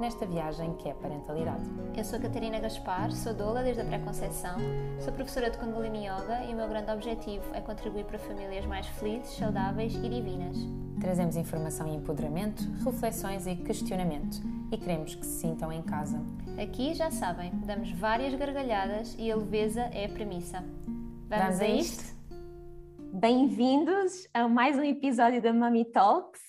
[0.00, 1.62] nesta viagem que é a parentalidade.
[1.94, 4.56] Eu sou a Catarina Gaspar, sou doula desde a pré-conceição,
[4.98, 8.86] sou professora de Kundalini Yoga e o meu grande objetivo é contribuir para famílias mais
[8.86, 10.56] felizes, saudáveis e divinas.
[10.98, 14.40] Trazemos informação e empoderamento, reflexões e questionamento
[14.72, 16.18] e queremos que se sintam em casa.
[16.60, 20.64] Aqui, já sabem, damos várias gargalhadas e a leveza é a premissa.
[21.28, 22.16] Vamos, Vamos a isto?
[23.12, 26.40] Bem-vindos a mais um episódio da Mami Talks.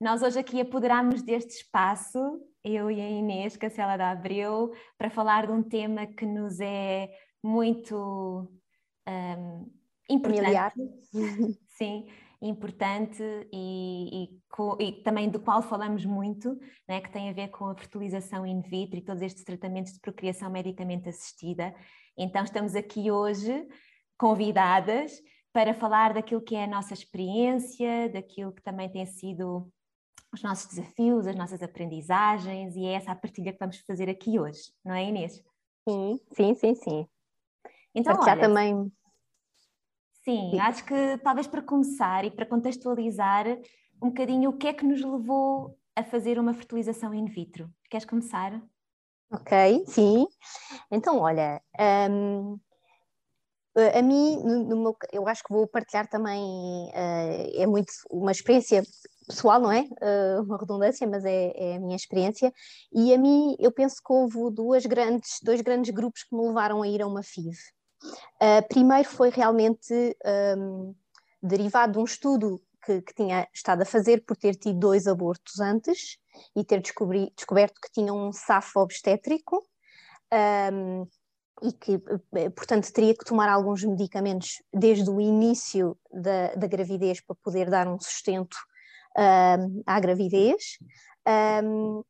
[0.00, 2.18] Nós hoje aqui apoderamos deste espaço,
[2.64, 7.10] eu e a Inês Cancela da Abreu, para falar de um tema que nos é
[7.42, 8.50] muito
[9.06, 9.70] um,
[10.08, 10.80] importante.
[11.76, 12.06] Sim,
[12.40, 17.66] importante e, e, e, também do qual falamos muito, né, que tem a ver com
[17.66, 21.74] a fertilização in vitro e todos estes tratamentos de procriação medicamente assistida.
[22.16, 23.66] Então estamos aqui hoje
[24.16, 25.12] convidadas
[25.52, 29.70] para falar daquilo que é a nossa experiência, daquilo que também tem sido
[30.34, 34.38] os nossos desafios, as nossas aprendizagens, e é essa a partilha que vamos fazer aqui
[34.38, 35.42] hoje, não é, Inês?
[35.88, 37.08] Sim, sim, sim, sim.
[37.94, 38.92] Então, olha, também.
[40.24, 43.46] Sim, sim, acho que talvez para começar e para contextualizar
[44.02, 47.70] um bocadinho o que é que nos levou a fazer uma fertilização in vitro.
[47.88, 48.60] Queres começar?
[49.30, 50.26] Ok, sim.
[50.90, 51.60] Então, olha,
[52.10, 52.58] um,
[53.76, 58.32] a mim, no, no meu, eu acho que vou partilhar também, uh, é muito uma
[58.32, 58.82] experiência
[59.26, 59.82] pessoal, não é?
[59.82, 62.52] Uh, uma redundância, mas é, é, a minha experiência.
[62.92, 66.82] E a mim, eu penso que houve duas grandes, dois grandes grupos que me levaram
[66.82, 67.56] a ir a uma FIV.
[68.04, 70.16] Uh, primeiro foi realmente
[70.58, 70.94] um,
[71.42, 75.58] derivado de um estudo que, que, tinha estado a fazer por ter tido dois abortos
[75.58, 76.18] antes
[76.54, 79.64] e ter descobri, descoberto que tinha um safo obstétrico.
[80.32, 81.06] Um,
[81.62, 82.02] e que,
[82.34, 87.70] eh, portanto, teria que tomar alguns medicamentos desde o início da, da gravidez para poder
[87.70, 88.56] dar um sustento
[89.16, 90.78] uh, à gravidez.
[91.64, 92.02] Um,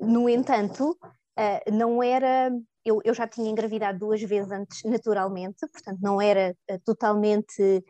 [0.00, 2.50] no entanto, uh, não era.
[2.84, 7.84] Eu, eu, já tinha engravidado duas vezes antes, naturalmente, portanto, não era uh, totalmente.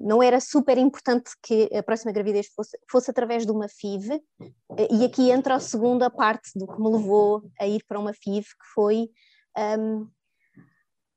[0.00, 4.20] não era super importante que a próxima gravidez fosse, fosse através de uma FIV,
[4.90, 8.44] e aqui entra a segunda parte do que me levou a ir para uma FIV,
[8.44, 9.08] que foi
[9.78, 10.08] um,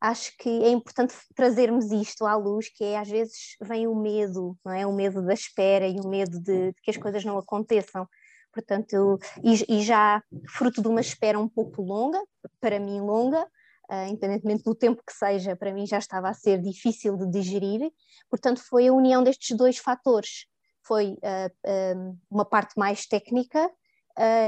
[0.10, 4.58] acho que é importante trazermos isto à luz, que é às vezes vem o medo,
[4.64, 4.86] não é?
[4.86, 8.08] O medo da espera e o medo de, de que as coisas não aconteçam.
[8.54, 12.22] Portanto, e, e, já fruto de uma espera um pouco longa,
[12.62, 13.44] para mim longa,
[13.92, 17.92] uh, independentemente do tempo que seja, para mim já estava a ser difícil de digerir.
[18.30, 20.46] Portanto, foi a união destes dois fatores.
[20.84, 23.70] Foi uh, uh, uma parte mais técnica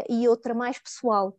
[0.09, 1.37] e outra mais pessoal.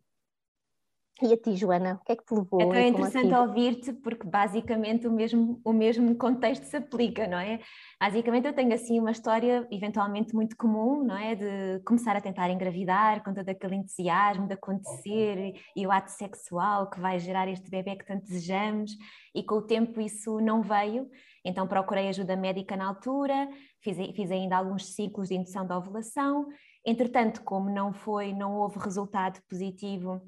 [1.21, 2.61] E a ti, Joana, o que é que te levou?
[2.61, 7.59] É tão interessante ouvir-te porque basicamente o mesmo, o mesmo contexto se aplica, não é?
[7.99, 11.35] Basicamente eu tenho assim uma história eventualmente muito comum, não é?
[11.35, 16.09] De começar a tentar engravidar com todo aquele entusiasmo de acontecer e, e o ato
[16.09, 18.91] sexual que vai gerar este bebê que tanto desejamos
[19.35, 21.09] e com o tempo isso não veio,
[21.43, 23.49] então procurei ajuda médica na altura,
[23.81, 26.47] fiz, fiz ainda alguns ciclos de indução da ovulação,
[26.85, 30.21] entretanto como não foi, não houve resultado positivo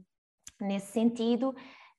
[0.62, 1.56] Nesse sentido,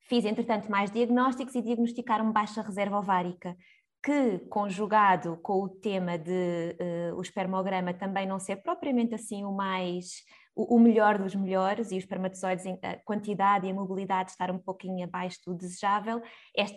[0.08, 3.56] fiz entretanto mais diagnósticos e diagnosticaram baixa reserva ovárica,
[4.02, 6.76] que conjugado com o tema de
[7.10, 10.22] uh, o espermograma também não ser propriamente assim o mais
[10.54, 15.04] o, melhor dos melhores e os espermatozoides, a quantidade e a mobilidade estar um pouquinho
[15.04, 16.20] abaixo do desejável,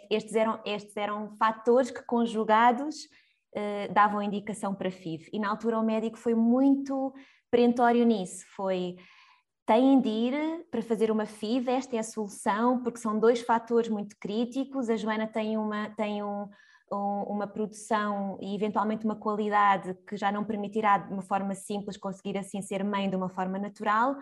[0.10, 5.30] estes eram, estes eram fatores que conjugados uh, davam indicação para FIV.
[5.34, 7.14] E na altura o médico foi muito
[7.52, 8.96] perentório nisso, foi
[9.66, 13.90] têm de ir para fazer uma FIV, esta é a solução, porque são dois fatores
[13.90, 14.90] muito críticos.
[14.90, 16.48] A Joana tem uma, tem um,
[16.92, 21.98] um, uma produção e eventualmente uma qualidade que já não permitirá de uma forma simples
[21.98, 24.16] conseguir assim ser mãe de uma forma natural.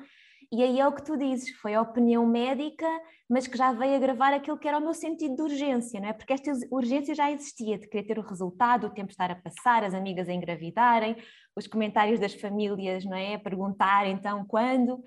[0.51, 2.87] E aí é o que tu dizes, foi a opinião médica,
[3.27, 6.13] mas que já veio agravar aquilo que era o meu sentido de urgência, não é?
[6.13, 9.83] Porque esta urgência já existia, de querer ter o resultado, o tempo estar a passar,
[9.83, 11.15] as amigas a engravidarem,
[11.55, 13.35] os comentários das famílias, não é?
[13.35, 15.03] A perguntar então quando.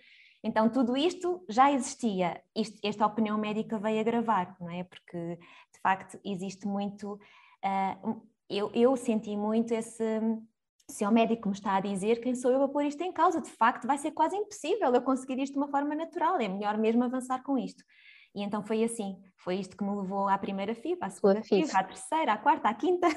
[0.46, 4.84] Então, tudo isto já existia, isto, esta opinião médica veio agravar, não é?
[4.84, 7.14] Porque, de facto, existe muito.
[7.64, 10.04] Uh, eu, eu senti muito esse.
[10.88, 13.40] Se o médico me está a dizer quem sou eu a pôr isto em causa,
[13.40, 16.78] de facto vai ser quase impossível eu conseguir isto de uma forma natural, é melhor
[16.78, 17.82] mesmo avançar com isto.
[18.32, 21.72] E então foi assim, foi isto que me levou à primeira FIV, à segunda FIV,
[21.74, 23.08] à terceira, à quarta, à quinta.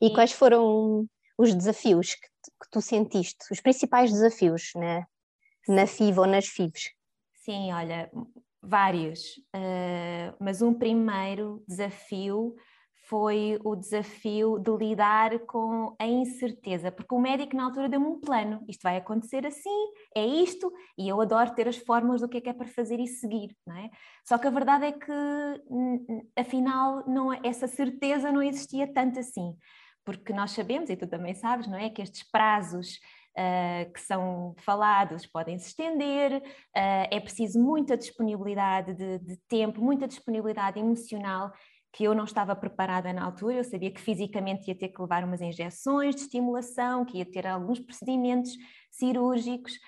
[0.00, 1.06] e, e, quais foram
[1.38, 5.06] os desafios que, que, tu sentiste, os principais desafios né?
[5.68, 6.92] Na FIV ou nas FIVs?
[7.34, 8.10] Sim, olha,
[8.62, 12.54] vários, uh, mas um primeiro desafio
[13.06, 18.18] foi o desafio de lidar com a incerteza, porque o médico na altura deu-me um
[18.18, 22.38] plano, isto vai acontecer assim, é isto, e eu adoro ter as fórmulas do que
[22.38, 23.90] é que é para fazer e seguir, não é?
[24.26, 25.12] Só que a verdade é que,
[26.34, 29.54] afinal, não, é, essa certeza não existia tanto assim,
[30.02, 32.98] porque nós sabemos, e tu também sabes, não é, que estes prazos
[33.36, 39.82] Uh, que são falados podem se estender, uh, é preciso muita disponibilidade de, de, tempo,
[39.82, 41.50] muita disponibilidade emocional
[41.92, 45.24] que eu não estava preparada na altura, eu sabia que fisicamente ia ter que levar
[45.24, 48.52] umas injeções de estimulação, que ia ter alguns procedimentos
[48.88, 49.80] cirúrgicos,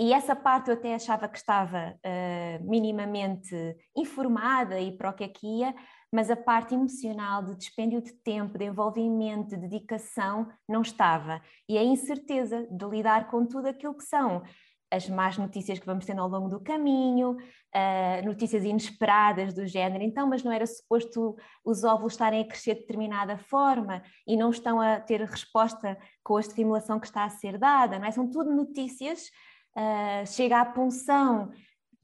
[0.00, 3.54] e essa parte eu até achava que estava uh, minimamente
[3.94, 5.74] informada e para o que é que ia,
[6.12, 11.40] mas a parte emocional de dispêndio de tempo, de envolvimento, de dedicação, não estava.
[11.68, 14.42] E a incerteza de lidar com tudo aquilo que são
[14.90, 20.02] as más notícias que vamos tendo ao longo do caminho, uh, notícias inesperadas do género,
[20.02, 24.50] então, mas não era suposto os óvulos estarem a crescer de determinada forma e não
[24.50, 28.10] estão a ter resposta com a estimulação que está a ser dada, não é?
[28.10, 29.30] São tudo notícias,
[29.76, 31.52] uh, chega à punção,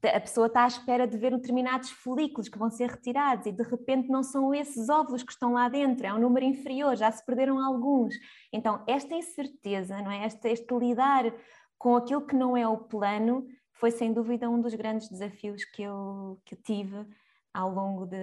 [0.03, 3.63] a pessoa está à espera de ver determinados folículos que vão ser retirados e de
[3.63, 7.25] repente não são esses óvulos que estão lá dentro, é um número inferior, já se
[7.25, 8.13] perderam alguns.
[8.53, 10.25] Então, esta incerteza, não é?
[10.25, 11.33] Este, este lidar
[11.77, 15.83] com aquilo que não é o plano, foi sem dúvida um dos grandes desafios que
[15.83, 17.05] eu, que eu tive
[17.53, 18.17] ao longo de,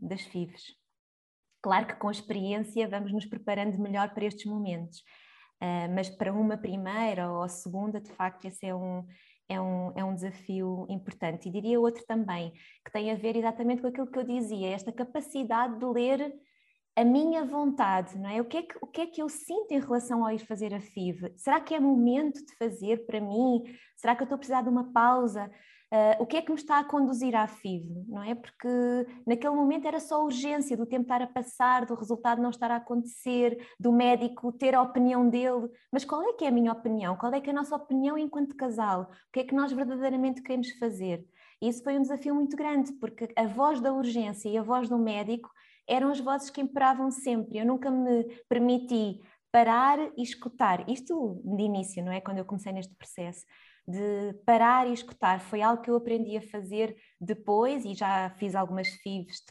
[0.00, 0.74] das FIVs.
[1.62, 4.98] Claro que com experiência vamos nos preparando melhor para estes momentos,
[5.60, 9.04] uh, mas para uma primeira ou segunda, de facto, esse é um,
[9.48, 11.48] é um, é um desafio importante.
[11.48, 12.52] E diria outro também,
[12.84, 16.32] que tem a ver exatamente com aquilo que eu dizia, esta capacidade de ler
[16.96, 18.40] a minha vontade, não é?
[18.40, 20.72] O que é que, o que é que eu sinto em relação ao ir fazer
[20.72, 21.34] a FIV?
[21.36, 23.62] Será que é momento de fazer para mim?
[23.96, 25.50] Será que eu estou a precisar de uma pausa?
[25.92, 28.34] Uh, o que é que me está a conduzir à FIV, não é?
[28.34, 28.68] Porque
[29.24, 32.76] naquele momento era só urgência do tempo estar a passar, do resultado não estar a
[32.76, 35.68] acontecer, do médico ter a opinião dele.
[35.92, 37.16] Mas qual é que é a minha opinião?
[37.16, 39.02] Qual é que é a nossa opinião enquanto casal?
[39.02, 41.24] O que é que nós verdadeiramente queremos fazer?
[41.62, 44.88] E isso foi um desafio muito grande, porque a voz da urgência e a voz
[44.88, 45.48] do médico
[45.88, 47.58] eram as vozes que imperavam sempre.
[47.58, 49.20] Eu nunca me permiti
[49.52, 50.88] parar e escutar.
[50.90, 52.20] Isto de início, não é?
[52.20, 53.46] Quando eu comecei neste processo
[53.86, 55.40] de parar e escutar.
[55.40, 59.44] Foi algo que eu aprendi a fazer depois e já fiz algumas FIVs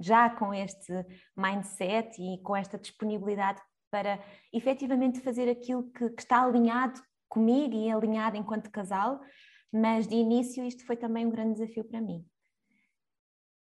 [0.00, 0.92] já com este
[1.36, 3.60] mindset e com esta disponibilidade
[3.90, 4.18] para
[4.52, 9.20] efetivamente fazer aquilo que, que está alinhado comigo e alinhado enquanto casal,
[9.72, 12.24] mas de início isto foi também um grande desafio para mim.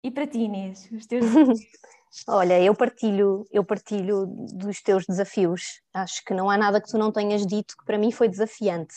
[0.02, 1.24] E para ti, Inês, os teus
[2.28, 5.82] Olha, eu partilho, eu partilho dos teus desafios.
[5.92, 8.94] Acho que não há nada que tu não tenhas dito que para mim foi desafiante.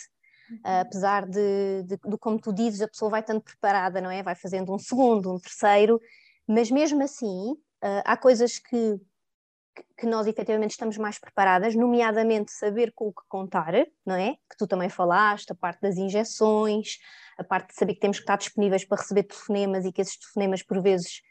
[0.51, 4.23] Uh, apesar de, de, de, como tu dizes, a pessoa vai estando preparada, não é?
[4.23, 5.99] Vai fazendo um segundo, um terceiro,
[6.47, 7.51] mas mesmo assim,
[7.83, 8.99] uh, há coisas que,
[9.97, 13.73] que nós efetivamente estamos mais preparadas, nomeadamente saber com o que contar,
[14.05, 14.33] não é?
[14.49, 16.97] Que tu também falaste, a parte das injeções,
[17.37, 20.17] a parte de saber que temos que estar disponíveis para receber telefonemas e que esses
[20.17, 21.21] telefonemas, por vezes,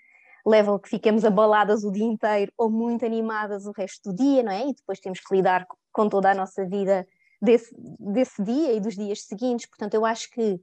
[0.47, 4.43] levam a que fiquemos abaladas o dia inteiro ou muito animadas o resto do dia,
[4.43, 4.69] não é?
[4.69, 7.07] E depois temos que lidar com toda a nossa vida
[7.41, 9.67] desse, desse dia e dos dias seguintes.
[9.67, 10.61] Portanto, eu acho que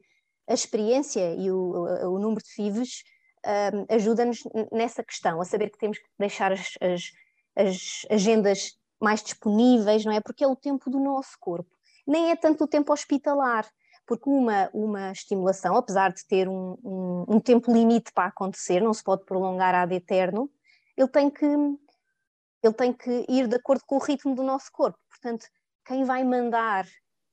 [0.47, 3.03] a experiência e o, o número de FIVs
[3.45, 7.11] um, ajuda-nos nessa questão, a saber que temos que deixar as, as,
[7.55, 10.19] as agendas mais disponíveis, não é?
[10.19, 11.69] Porque é o tempo do nosso corpo.
[12.07, 13.67] Nem é tanto o tempo hospitalar,
[14.05, 18.93] porque uma, uma estimulação, apesar de ter um, um, um tempo limite para acontecer, não
[18.93, 20.49] se pode prolongar ad eterno,
[20.95, 24.97] ele tem que ele tem que ir de acordo com o ritmo do nosso corpo.
[25.07, 25.45] Portanto,
[25.85, 26.87] quem vai mandar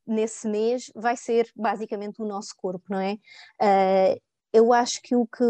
[0.06, 3.14] nesse mês vai ser basicamente o nosso corpo, não é?
[3.60, 4.20] Uh,
[4.52, 5.44] eu acho que o que,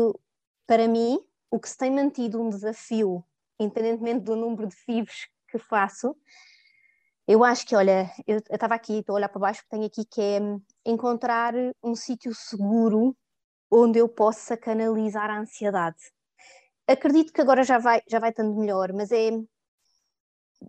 [0.66, 1.18] para mim,
[1.50, 3.24] o que se tem mantido um desafio,
[3.58, 6.16] independentemente do número de FIVs que faço,
[7.26, 10.20] eu acho que, olha, eu estava aqui, estou a olhar para baixo, tenho aqui que
[10.20, 10.38] é
[10.84, 13.16] encontrar um sítio seguro
[13.70, 16.12] onde eu possa canalizar a ansiedade.
[16.86, 19.30] Acredito que agora já vai, já vai estando melhor, mas é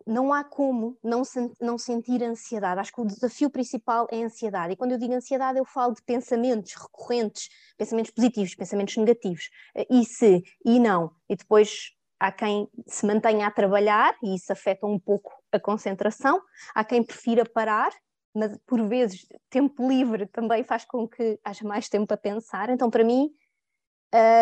[0.06, 1.24] não há como não,
[1.62, 2.80] não sentir ansiedade.
[2.80, 4.74] Acho que o desafio principal é a ansiedade.
[4.74, 9.50] E quando eu digo ansiedade, eu falo de pensamentos recorrentes, pensamentos positivos, pensamentos negativos.
[9.90, 11.12] E se, e não.
[11.30, 16.42] E depois há quem se mantenha a trabalhar, e isso afeta um pouco a concentração.
[16.74, 17.92] Há quem prefira parar,
[18.34, 22.70] mas por vezes tempo livre também faz com que haja mais tempo a pensar.
[22.70, 23.30] Então, para mim,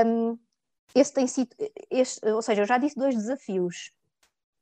[0.05, 0.37] um,
[0.93, 1.55] esse tem sido,
[1.89, 3.91] este, ou seja, eu já disse dois desafios.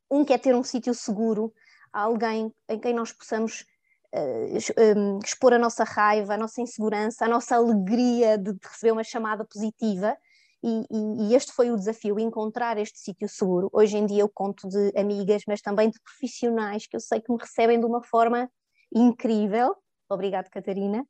[0.10, 1.54] Um que é ter um sítio seguro,
[1.92, 3.66] alguém em quem nós possamos
[4.14, 9.04] uh, expor a nossa raiva, a nossa insegurança, a nossa alegria de, de receber uma
[9.04, 10.18] chamada positiva.
[10.62, 13.70] E, e, e, este foi o desafio, encontrar este sítio seguro.
[13.72, 17.32] Hoje em dia eu conto de amigas, mas também de profissionais que eu sei que
[17.32, 18.50] me recebem de uma forma
[18.94, 19.74] incrível.
[20.10, 21.06] Obrigado, Catarina.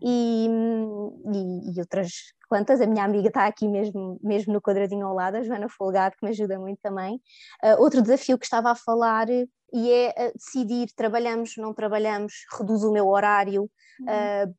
[0.00, 2.10] E, e, e outras
[2.48, 2.80] quantas.
[2.80, 6.24] A minha amiga está aqui mesmo, mesmo no quadradinho ao lado, a Joana Folgado, que
[6.24, 7.20] me ajuda muito também.
[7.64, 12.92] Uh, outro desafio que estava a falar e é decidir, trabalhamos, não trabalhamos, reduz o
[12.92, 13.62] meu horário.
[14.00, 14.06] Uhum.
[14.06, 14.54] Uh,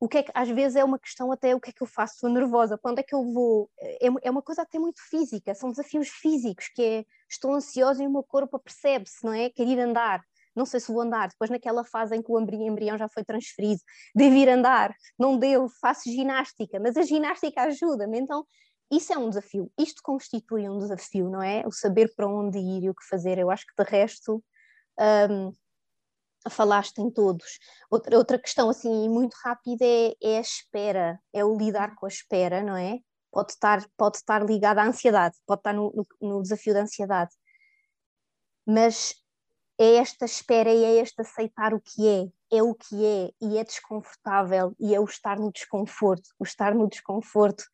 [0.00, 1.86] o que é que às vezes é uma questão até o que é que eu
[1.86, 3.70] faço, estou nervosa, para onde é que eu vou?
[3.80, 8.06] É, é uma coisa até muito física, são desafios físicos, que é estou ansiosa e
[8.06, 9.48] o meu corpo percebe-se, não é?
[9.48, 10.22] Quer ir andar,
[10.54, 13.80] não sei se vou andar, depois naquela fase em que o embrião já foi transferido,
[14.14, 18.44] devo ir andar, não deu, faço ginástica, mas a ginástica ajuda-me, então
[18.90, 21.66] isso é um desafio, isto constitui um desafio, não é?
[21.66, 24.42] O saber para onde ir e o que fazer, eu acho que de resto
[25.30, 25.52] um,
[26.50, 27.58] falaste em todos.
[27.90, 32.08] Outra, outra questão assim muito rápida é, é a espera, é o lidar com a
[32.08, 32.98] espera, não é?
[33.30, 37.32] Pode estar, pode estar ligada à ansiedade, pode estar no, no, no desafio da ansiedade.
[38.66, 39.14] Mas
[39.78, 43.58] é esta espera e é este aceitar o que é, é o que é e
[43.58, 47.64] é desconfortável e é o estar no desconforto, o estar no desconforto.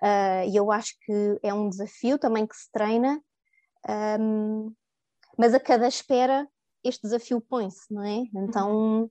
[0.00, 3.20] Uh, e eu acho que é um desafio também que se treina,
[4.20, 4.72] um,
[5.36, 6.46] mas a cada espera
[6.84, 8.22] este desafio põe-se, não é?
[8.34, 9.10] Então.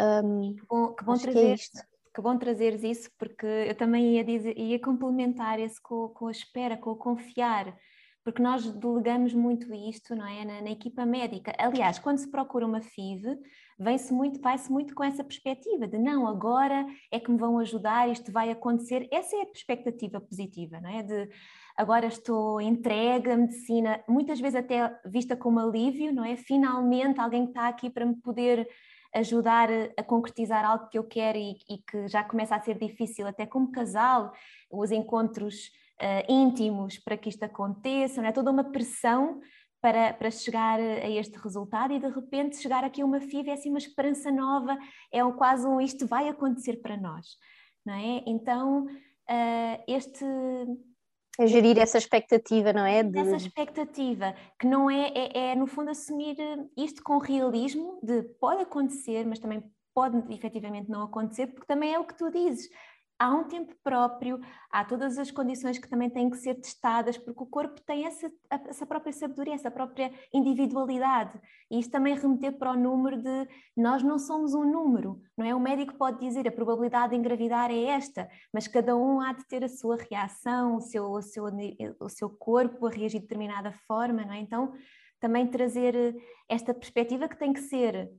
[0.00, 1.82] Um, que bom, que bom trazer, que, é
[2.14, 6.32] que bom trazeres isso, porque eu também ia, dizer, ia complementar esse com, com a
[6.32, 7.76] espera, com o confiar
[8.24, 11.52] porque nós delegamos muito isto, não é, na, na equipa médica.
[11.58, 13.38] Aliás, quando se procura uma FIV,
[13.78, 18.08] vem-se muito, vai-se muito com essa perspectiva de não, agora é que me vão ajudar,
[18.08, 19.06] isto vai acontecer.
[19.12, 21.02] Essa é a perspectiva positiva, não é?
[21.02, 21.28] De
[21.76, 26.34] agora estou entregue à medicina, muitas vezes até vista como alívio, não é?
[26.34, 28.66] Finalmente alguém está aqui para me poder
[29.14, 33.26] ajudar a concretizar algo que eu quero e, e que já começa a ser difícil,
[33.26, 34.32] até como casal,
[34.70, 38.32] os encontros uh, íntimos para que isto aconteça, não é?
[38.32, 39.40] Toda uma pressão
[39.80, 43.52] para, para chegar a este resultado e de repente chegar aqui a uma FIV é
[43.52, 44.78] assim uma esperança nova,
[45.12, 47.26] é um, quase um isto vai acontecer para nós,
[47.84, 48.22] não é?
[48.26, 50.24] Então, uh, este...
[51.38, 53.02] É gerir essa expectativa, não é?
[53.02, 53.18] De...
[53.18, 56.36] Essa expectativa, que não é, é, é no fundo assumir
[56.76, 59.62] isto com realismo, de pode acontecer, mas também
[59.94, 62.68] pode efetivamente não acontecer, porque também é o que tu dizes,
[63.18, 64.40] há um tempo próprio,
[64.70, 68.30] há todas as condições que também têm que ser testadas, porque o corpo tem essa,
[68.50, 71.40] essa própria sabedoria, essa própria individualidade.
[71.70, 75.54] E isto também remeter para o número de nós não somos um número, não é?
[75.54, 79.46] O médico pode dizer a probabilidade de engravidar é esta, mas cada um há de
[79.46, 81.44] ter a sua reação, o seu, o seu,
[82.00, 84.40] o seu corpo a reagir de determinada forma, não é?
[84.40, 84.72] Então,
[85.20, 86.14] também trazer
[86.48, 88.10] esta perspectiva que tem que ser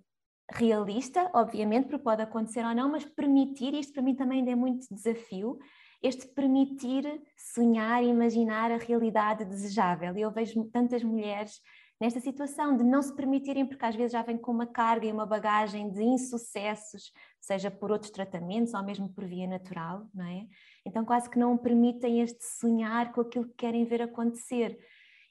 [0.51, 4.87] realista, obviamente, porque pode acontecer ou não, mas permitir, isto para mim também é muito
[4.93, 5.57] desafio,
[6.01, 10.15] este permitir sonhar imaginar a realidade desejável.
[10.15, 11.59] E eu vejo tantas mulheres
[11.99, 15.11] nesta situação de não se permitirem, porque às vezes já vêm com uma carga e
[15.11, 20.45] uma bagagem de insucessos, seja por outros tratamentos ou mesmo por via natural, não é?
[20.85, 24.77] Então quase que não permitem este sonhar com aquilo que querem ver acontecer.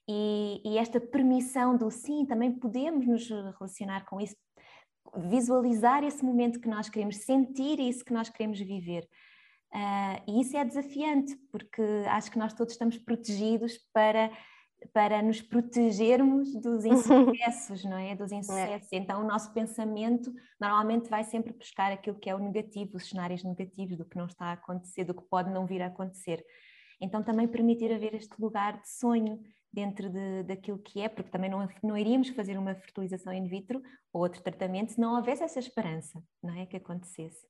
[0.09, 4.37] E, e esta permissão do sim, também podemos nos relacionar com isso,
[5.17, 9.09] visualizar esse momento que nós queremos, sentir isso que nós queremos viver.
[9.73, 14.31] Uh, e isso é desafiante, porque acho que nós todos estamos protegidos para,
[14.93, 18.15] para nos protegermos dos insucessos, não é?
[18.15, 18.37] Dos é.
[18.37, 18.93] insucessos.
[18.93, 18.97] É.
[18.97, 23.43] Então, o nosso pensamento normalmente vai sempre buscar aquilo que é o negativo, os cenários
[23.43, 26.45] negativos do que não está a acontecer, do que pode não vir a acontecer.
[27.01, 29.41] Então, também permitir haver este lugar de sonho,
[29.75, 33.83] dentro de, daquilo que é, porque também não, não iríamos fazer uma fertilização in vitro
[34.13, 36.65] ou outro tratamento se não houvesse essa esperança, não é?
[36.65, 37.45] Que acontecesse.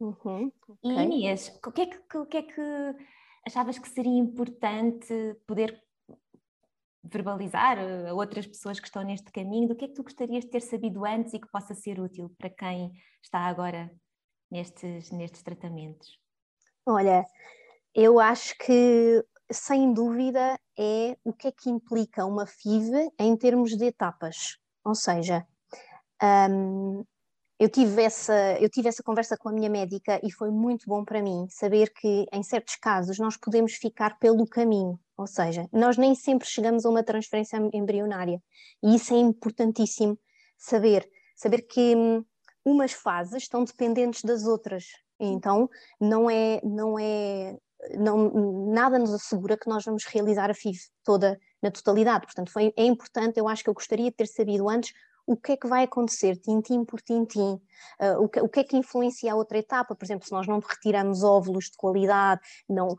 [0.00, 0.82] Uhum, okay.
[0.82, 2.60] E Inês, o que, é que, o que é que
[3.46, 5.14] achavas que seria importante
[5.46, 5.80] poder
[7.04, 9.68] verbalizar a outras pessoas que estão neste caminho?
[9.68, 12.34] Do que é que tu gostarias de ter sabido antes e que possa ser útil
[12.36, 13.90] para quem está agora
[14.50, 16.18] nestes, nestes tratamentos?
[16.84, 17.24] Olha,
[17.94, 23.76] eu acho que sem dúvida, é o que é que implica uma FIV em termos
[23.76, 24.58] de etapas.
[24.84, 25.46] Ou seja,
[26.50, 27.04] um,
[27.58, 31.04] eu, tive essa, eu tive essa conversa com a minha médica e foi muito bom
[31.04, 34.98] para mim saber que, em certos casos, nós podemos ficar pelo caminho.
[35.16, 38.40] Ou seja, nós nem sempre chegamos a uma transferência embrionária.
[38.82, 40.18] E isso é importantíssimo
[40.56, 41.06] saber.
[41.36, 42.24] Saber que hum,
[42.64, 44.84] umas fases estão dependentes das outras.
[45.18, 45.68] Então,
[46.00, 47.58] não é, não é
[47.96, 52.26] não, nada nos assegura que nós vamos realizar a FIV toda na totalidade.
[52.26, 54.92] Portanto, foi, é importante, eu acho que eu gostaria de ter sabido antes
[55.26, 57.60] o que é que vai acontecer, tintim por tintim,
[58.00, 60.46] uh, o, que, o que é que influencia a outra etapa, por exemplo, se nós
[60.46, 62.96] não retiramos óvulos de qualidade, não,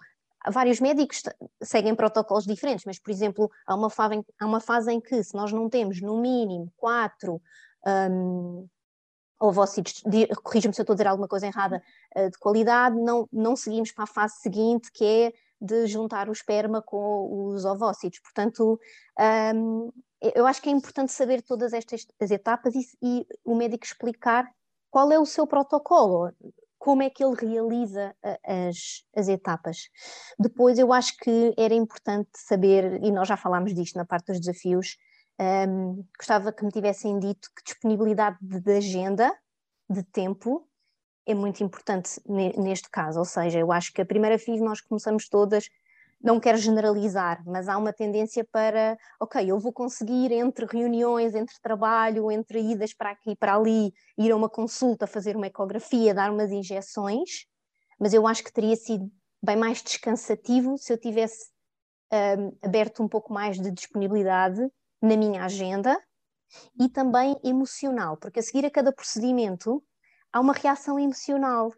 [0.50, 1.22] vários médicos
[1.62, 5.24] seguem protocolos diferentes, mas, por exemplo, há uma, fase em, há uma fase em que,
[5.24, 7.42] se nós não temos no mínimo quatro
[7.86, 8.68] um,
[9.42, 10.04] ovócitos,
[10.44, 11.82] corrija-me se eu estou a dizer alguma coisa errada,
[12.16, 16.32] uh, de qualidade, não, não seguimos para a fase seguinte, que é de juntar o
[16.32, 18.20] esperma com os ovócitos.
[18.20, 18.80] Portanto,
[19.56, 23.86] um, eu acho que é importante saber todas estas as etapas e, e, o médico
[23.86, 24.50] explicar
[24.90, 26.32] qual é o seu protocolo,
[26.78, 29.90] como é que ele realiza as, as etapas.
[30.38, 34.40] Depois, eu acho que era importante saber, e nós já falámos disto na parte dos
[34.40, 34.98] desafios,
[35.42, 39.36] um, gostava que me tivessem dito que disponibilidade de, agenda,
[39.90, 40.68] de tempo,
[41.26, 45.28] é muito importante neste caso, ou seja, eu acho que a primeira FIV nós começamos
[45.28, 45.68] todas
[46.24, 51.56] não quero generalizar, mas há uma tendência para, ok, eu vou conseguir entre reuniões, entre
[51.62, 56.14] trabalho, entre idas para aqui e para ali, ir a uma consulta, fazer uma ecografia,
[56.14, 57.48] dar umas injeções,
[58.00, 61.50] mas eu acho que teria sido bem mais descansativo se eu tivesse
[62.14, 64.62] um, aberto um pouco mais de disponibilidade
[65.02, 66.00] na minha agenda
[66.80, 69.84] e também emocional, porque a seguir a cada procedimento
[70.32, 71.74] há uma reação emocional.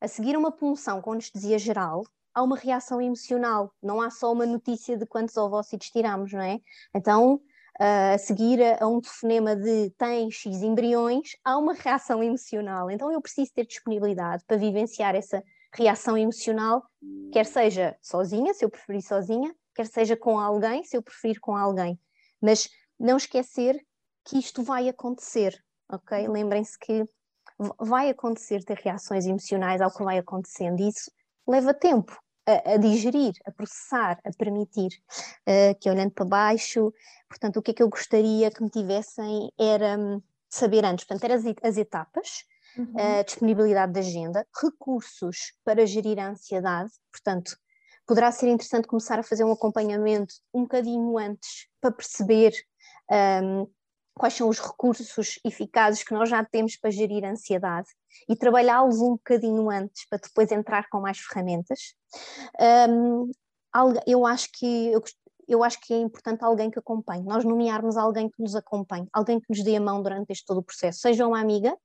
[0.00, 4.46] A seguir uma punção com anestesia geral, há uma reação emocional, não há só uma
[4.46, 6.60] notícia de quantos ovócitos tiramos, não é?
[6.94, 12.22] Então, uh, a seguir a, a, um telefonema de tem X embriões, há uma reação
[12.22, 12.90] emocional.
[12.90, 15.42] Então, eu preciso ter disponibilidade para vivenciar essa
[15.74, 16.82] reação emocional,
[17.32, 21.56] quer seja sozinha, se eu preferir sozinha, quer seja com alguém, se eu preferir com
[21.56, 21.98] alguém.
[22.40, 22.68] Mas
[22.98, 23.84] não esquecer
[24.24, 26.28] que isto vai acontecer, ok?
[26.28, 27.04] Lembrem-se que
[27.80, 30.80] vai acontecer ter reações emocionais ao que vai acontecendo.
[30.80, 31.10] Isso
[31.46, 32.16] leva tempo
[32.46, 34.90] a, a digerir, a processar, a permitir.
[35.46, 36.92] Uh, que olhando para baixo,
[37.28, 41.24] portanto, o que é que eu gostaria que me tivessem era um, saber antes, portanto,
[41.24, 42.44] eram as, as etapas,
[42.76, 42.84] uhum.
[42.84, 47.56] uh, disponibilidade de agenda, recursos para gerir a ansiedade, portanto,
[48.08, 52.54] poderá ser interessante começar a fazer um acompanhamento um bocadinho antes para perceber
[53.44, 53.70] um,
[54.14, 57.86] quais são os recursos eficazes que nós já temos para gerir a ansiedade
[58.26, 61.94] e trabalhá-los um bocadinho antes para depois entrar com mais ferramentas.
[62.88, 63.30] Um,
[64.06, 65.04] eu acho que eu,
[65.46, 69.38] eu acho que é importante alguém que acompanhe, nós nomearmos alguém que nos acompanhe, alguém
[69.38, 71.76] que nos dê a mão durante este todo o processo, seja uma amiga,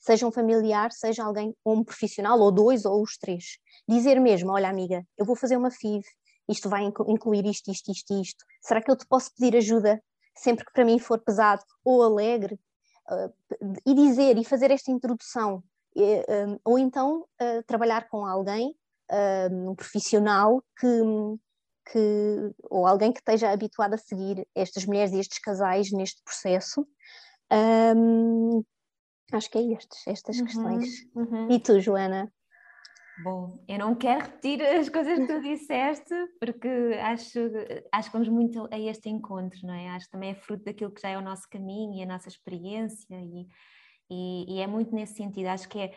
[0.00, 3.58] seja um familiar, seja alguém, ou um profissional, ou dois, ou os três.
[3.88, 6.04] Dizer mesmo, olha amiga, eu vou fazer uma FIV,
[6.48, 8.44] isto vai incluir isto, isto, isto, isto.
[8.60, 10.02] Será que eu te posso pedir ajuda
[10.34, 12.58] sempre que para mim for pesado ou alegre,
[13.10, 13.32] uh,
[13.86, 15.62] e dizer e fazer esta introdução,
[15.96, 18.74] uh, ou então uh, trabalhar com alguém,
[19.50, 20.86] um profissional que,
[21.92, 26.86] que, ou alguém que esteja habituado a seguir estas mulheres e estes casais neste processo.
[27.94, 28.64] Um,
[29.30, 30.88] acho que é estes, estas uhum, questões.
[31.14, 31.50] Uhum.
[31.50, 32.32] E tu, Joana?
[33.18, 36.68] Bom, eu não quero repetir as coisas que tu disseste, porque
[37.02, 37.38] acho,
[37.92, 39.90] acho que vamos muito a este encontro, não é?
[39.90, 42.28] Acho que também é fruto daquilo que já é o nosso caminho e a nossa
[42.28, 43.46] experiência, e,
[44.10, 45.48] e, e é muito nesse sentido.
[45.48, 45.92] Acho que é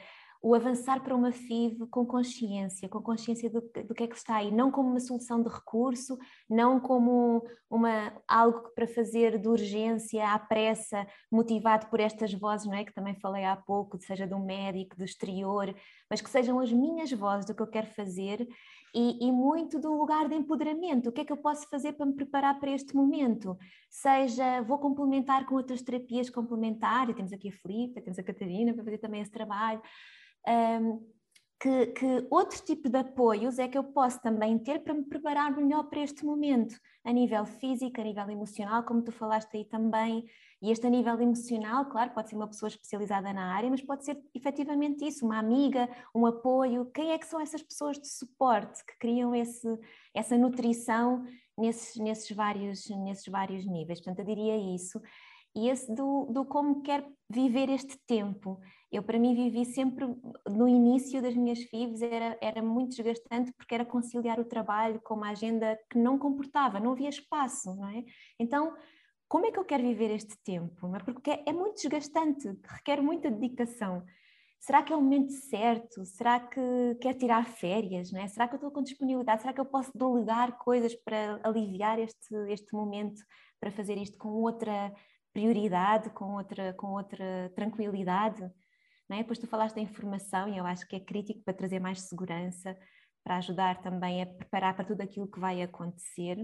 [0.45, 4.35] o avançar para uma FIV com consciência, com consciência do, do que é que está
[4.35, 10.23] aí, não como uma solução de recurso, não como uma, algo para fazer de urgência,
[10.31, 12.85] à pressa, motivado por estas vozes, não é?
[12.85, 15.73] Que também falei há pouco, seja um médico, do exterior,
[16.07, 18.47] mas que sejam as minhas vozes do que eu quero fazer
[18.93, 21.09] e, e, muito do lugar de empoderamento.
[21.09, 23.57] O que é que eu posso fazer para me preparar para este momento?
[23.89, 28.83] Seja, vou complementar com outras terapias complementares, temos aqui a Filipe, temos a Catarina para
[28.83, 29.81] fazer também esse trabalho
[30.47, 31.15] um,
[31.59, 35.55] que, que outro tipo de apoios é que eu posso também ter para me preparar
[35.55, 40.25] melhor para este momento, a nível físico, a nível emocional, como tu falaste aí também,
[40.61, 44.05] e este a nível emocional, claro, pode ser uma pessoa especializada na área, mas pode
[44.05, 46.89] ser efetivamente isso, uma amiga, um apoio.
[46.93, 49.67] Quem é que são essas pessoas de suporte que criam esse,
[50.13, 51.23] essa nutrição
[51.57, 53.99] nesses, nesses, vários, nesses vários níveis?
[53.99, 54.99] Portanto, eu diria isso
[55.55, 58.59] e esse do, do como quer viver este tempo.
[58.95, 60.05] Eu, para mim, vivi sempre
[60.49, 65.15] no início das minhas FIVs, era, era muito desgastante porque era conciliar o trabalho com
[65.15, 68.05] uma agenda que não comportava, não havia espaço, não é?
[68.39, 68.73] Então,
[69.27, 70.87] como é que eu quero viver este tempo?
[70.87, 70.99] Não é?
[70.99, 74.01] Porque é, é muito desgastante, requer muita dedicação.
[74.59, 76.05] Será que é o momento certo?
[76.05, 78.11] Será que quer tirar férias?
[78.13, 78.27] Não é?
[78.27, 79.41] Será que eu estou com disponibilidade?
[79.41, 83.21] Será que eu posso delegar coisas para aliviar este, este momento,
[83.59, 84.93] para fazer isto com outra
[85.35, 88.49] prioridade, com outra, com outra tranquilidade.
[89.09, 89.19] Não é?
[89.21, 92.77] Depois tu falaste da informação e eu acho que é crítico para trazer mais segurança.
[93.23, 96.37] para ajudar também a preparar para tudo aquilo que vai acontecer.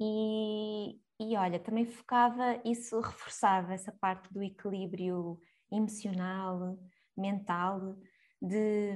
[0.00, 6.78] E, e olha, também focava, isso reforçava essa parte do equilíbrio emocional,
[7.16, 7.96] mental,
[8.40, 8.94] de,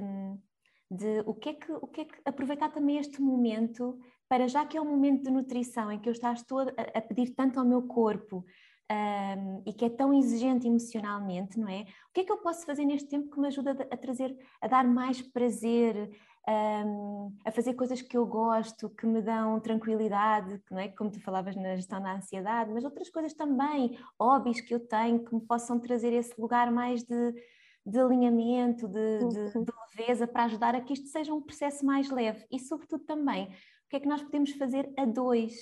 [0.89, 4.65] de o, que é que, o que é que aproveitar também este momento para já
[4.65, 7.65] que é um momento de nutrição em que eu estou a, a pedir tanto ao
[7.65, 8.45] meu corpo
[8.93, 11.81] um, e que é tão exigente emocionalmente, não é?
[11.81, 14.67] O que é que eu posso fazer neste tempo que me ajuda a, trazer, a
[14.67, 16.11] dar mais prazer,
[16.47, 20.89] um, a fazer coisas que eu gosto, que me dão tranquilidade, não é?
[20.89, 25.23] Como tu falavas na gestão da ansiedade, mas outras coisas também, hobbies que eu tenho
[25.23, 27.33] que me possam trazer esse lugar mais de,
[27.85, 32.09] de alinhamento, de, de, de leveza, para ajudar a que isto seja um processo mais
[32.11, 35.53] leve e, sobretudo, também o que é que nós podemos fazer a dois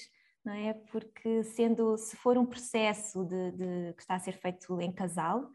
[0.43, 0.73] não é?
[0.73, 5.49] Porque sendo, se for um processo de, de, que está a ser feito em casal,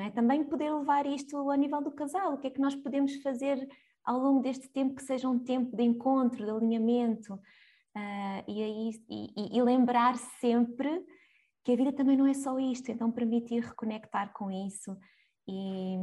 [0.00, 0.10] é?
[0.10, 3.68] Também poder levar isto ao nível do casal, o que é que nós podemos fazer
[4.04, 8.90] ao longo deste tempo que seja um tempo de encontro, de alinhamento, uh, e, aí,
[9.08, 11.04] e, e lembrar sempre
[11.64, 14.96] que a vida também não é só isto, então permitir reconectar com isso,
[15.46, 15.96] e,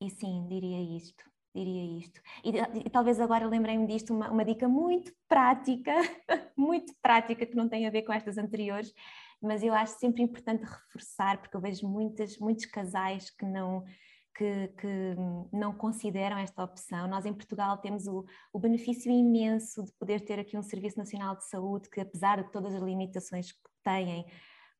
[0.00, 1.24] e sim, diria isto
[1.58, 2.20] diria isto.
[2.44, 5.92] E, e talvez agora lembrei-me disto, uma, uma dica muito prática,
[6.56, 8.92] muito prática, que não tem a ver com estas anteriores,
[9.40, 13.84] mas eu acho sempre importante reforçar, porque eu vejo muitas, muitos casais que não,
[14.36, 15.16] que, que,
[15.52, 17.08] não consideram esta opção.
[17.08, 21.36] Nós em Portugal temos o, o, benefício imenso de poder ter aqui um Serviço Nacional
[21.36, 24.26] de Saúde que, apesar de todas as limitações que têm,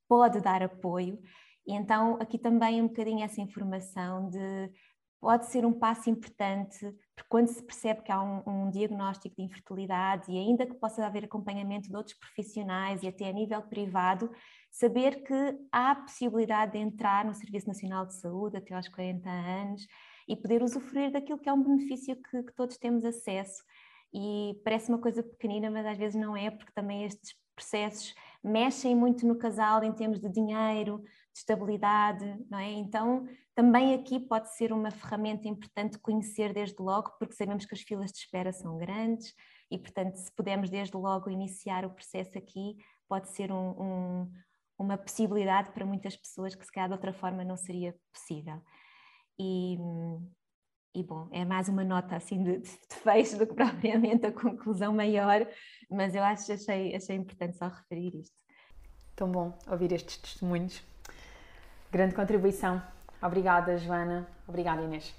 [0.08, 1.18] pode dar apoio.
[1.66, 4.72] E então aqui também um bocadinho essa informação de
[5.20, 6.78] pode ser um passo importante,
[7.14, 11.04] porque quando se percebe que há um, um, diagnóstico de infertilidade e ainda que possa
[11.04, 14.30] haver acompanhamento de outros profissionais e até a nível privado,
[14.70, 19.28] saber que há a possibilidade de entrar no Serviço Nacional de Saúde até aos 40
[19.28, 19.86] anos
[20.28, 23.62] e poder usufruir daquilo que é um benefício que, que todos temos acesso.
[24.12, 28.94] E parece uma coisa pequenina, mas às vezes não é, porque também estes processos mexem
[28.94, 31.02] muito no casal em termos de dinheiro,
[31.38, 32.70] de estabilidade, não é?
[32.72, 37.80] Então, também aqui pode ser uma ferramenta importante conhecer desde logo, porque sabemos que as
[37.80, 39.34] filas de espera são grandes
[39.70, 42.76] e, portanto, se pudermos desde logo iniciar o processo aqui,
[43.08, 44.32] pode ser um, um,
[44.78, 48.60] uma possibilidade para muitas pessoas que, se calhar, de outra forma não seria possível.
[49.38, 49.78] E,
[50.94, 54.92] e bom, é mais uma nota assim de, de, fecho do que propriamente a conclusão
[54.92, 55.46] maior,
[55.88, 58.36] mas eu acho achei, achei importante só referir isto.
[59.14, 60.82] Tão bom ouvir estes testemunhos
[61.90, 62.82] Grande contribuição.
[63.22, 64.26] Obrigada, Joana.
[64.46, 65.14] Obrigada, Inês.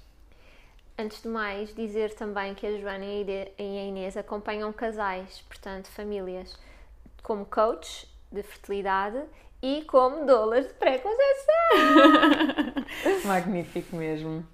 [0.98, 6.58] Antes de mais, dizer também que a Joana e a Inês acompanham casais, portanto, famílias,
[7.22, 9.20] como coach de fertilidade
[9.62, 11.54] e como doulas de pré-conceição.
[13.24, 14.46] Magnífico mesmo.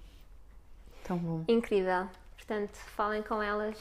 [1.05, 1.45] Tão bom.
[1.49, 2.09] Incrível.
[2.37, 3.77] Portanto, falem com elas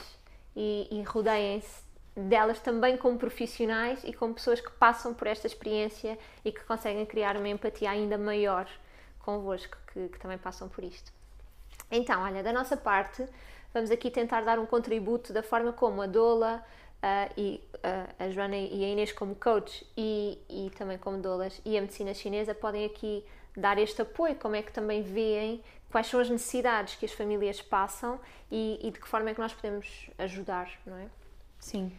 [0.56, 1.85] e, e rodeiem-se
[2.16, 7.06] delas também como profissionais e como pessoas que passam por esta experiência e que conseguem
[7.06, 8.68] criar uma empatia ainda maior
[9.20, 11.12] convosco, que, que também passam por isto.
[11.92, 13.28] Então, olha, da nossa parte,
[13.74, 16.64] vamos aqui tentar dar um contributo da forma como a Dola
[17.04, 21.62] uh, e uh, a Joana e a Inês como coach e, e também como Dolas
[21.66, 23.26] e a medicina chinesa podem aqui
[23.58, 27.62] dar este apoio, como é que também veem quais são as necessidades que as famílias
[27.62, 28.20] passam
[28.52, 31.08] e, e de que forma é que nós podemos ajudar, não é?
[31.66, 31.92] Sim.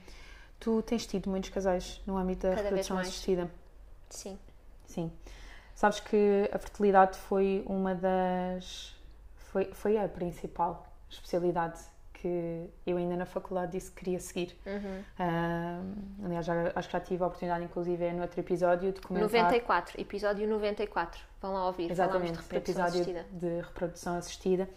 [0.61, 3.51] Tu tens tido muitos casais no âmbito da Cada reprodução assistida?
[4.09, 4.39] Sim.
[4.87, 5.11] Sim.
[5.75, 8.95] Sabes que a fertilidade foi uma das.
[9.37, 11.81] Foi, foi a principal especialidade
[12.13, 14.57] que eu ainda na faculdade disse que queria seguir.
[14.65, 15.03] Uhum.
[15.19, 19.43] Uh, aliás, já, acho que já tive a oportunidade, inclusive, no outro episódio de comentar...
[19.43, 21.21] 94, episódio 94.
[21.43, 23.27] Vão lá ouvir, Exatamente, de episódio assistida.
[23.33, 24.69] de reprodução assistida.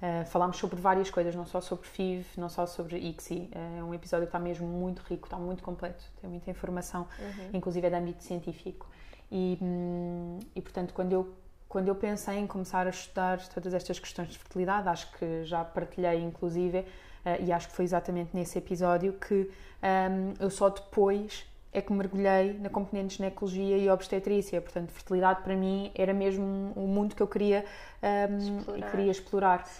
[0.00, 3.50] Uh, falámos sobre várias coisas, não só sobre FIV, não só sobre ICSI.
[3.54, 7.06] Uh, é um episódio que está mesmo muito rico, está muito completo, tem muita informação,
[7.18, 7.50] uhum.
[7.52, 8.88] inclusive é de âmbito científico.
[9.30, 11.34] E, hum, e, portanto, quando eu,
[11.68, 15.62] quando eu pensei em começar a estudar todas estas questões de fertilidade, acho que já
[15.62, 19.50] partilhei, inclusive, uh, e acho que foi exatamente nesse episódio que
[19.82, 24.60] um, eu só depois é que mergulhei na componente de ginecologia e obstetrícia.
[24.60, 27.64] Portanto, fertilidade para mim era mesmo o mundo que eu queria,
[28.02, 28.90] um, explorar.
[28.90, 29.70] queria explorar.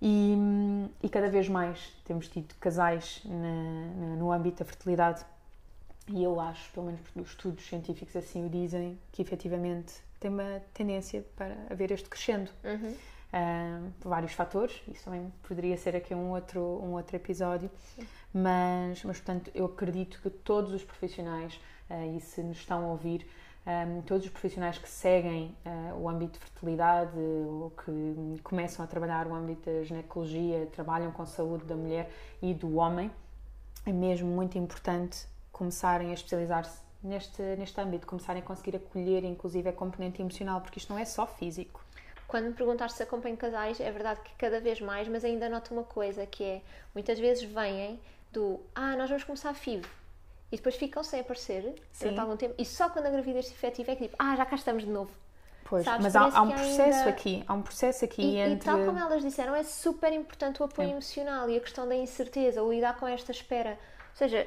[0.00, 0.36] E,
[1.02, 5.24] e, cada vez mais temos tido casais na, na, no âmbito da fertilidade
[6.08, 10.62] e eu acho, pelo menos os estudos científicos assim o dizem, que efetivamente tem uma
[10.72, 12.50] tendência para haver este crescendo.
[12.62, 12.94] Uhum.
[13.36, 17.70] Uh, por vários fatores, isso também poderia ser aqui um outro, um outro episódio,
[18.32, 22.86] mas, mas portanto eu acredito que todos os profissionais, uh, e se nos estão a
[22.86, 23.26] ouvir,
[23.66, 28.88] um, todos os profissionais que seguem uh, o âmbito de fertilidade ou que começam a
[28.88, 33.10] trabalhar o âmbito da ginecologia, trabalham com a saúde da mulher e do homem,
[33.84, 39.68] é mesmo muito importante começarem a especializar-se neste, neste âmbito, começarem a conseguir acolher, inclusive,
[39.68, 41.85] a componente emocional, porque isto não é só físico.
[42.26, 45.72] Quando me perguntaste se acompanho casais, é verdade que cada vez mais, mas ainda noto
[45.72, 46.62] uma coisa que é,
[46.94, 48.00] muitas vezes vêm
[48.32, 49.86] do, ah, nós vamos começar a FIV,
[50.50, 53.92] e depois ficam sem aparecer durante algum tempo, e só quando a gravidez se efetiva
[53.92, 55.12] é que tipo, ah, já cá estamos de novo.
[55.68, 57.10] Pois, Sabes, mas há, há, um processo ainda...
[57.10, 58.54] aqui, há um processo aqui e, entre...
[58.54, 60.92] E tal como elas disseram, é super importante o apoio é.
[60.92, 63.70] emocional e a questão da incerteza, o lidar com esta espera.
[64.10, 64.46] Ou seja,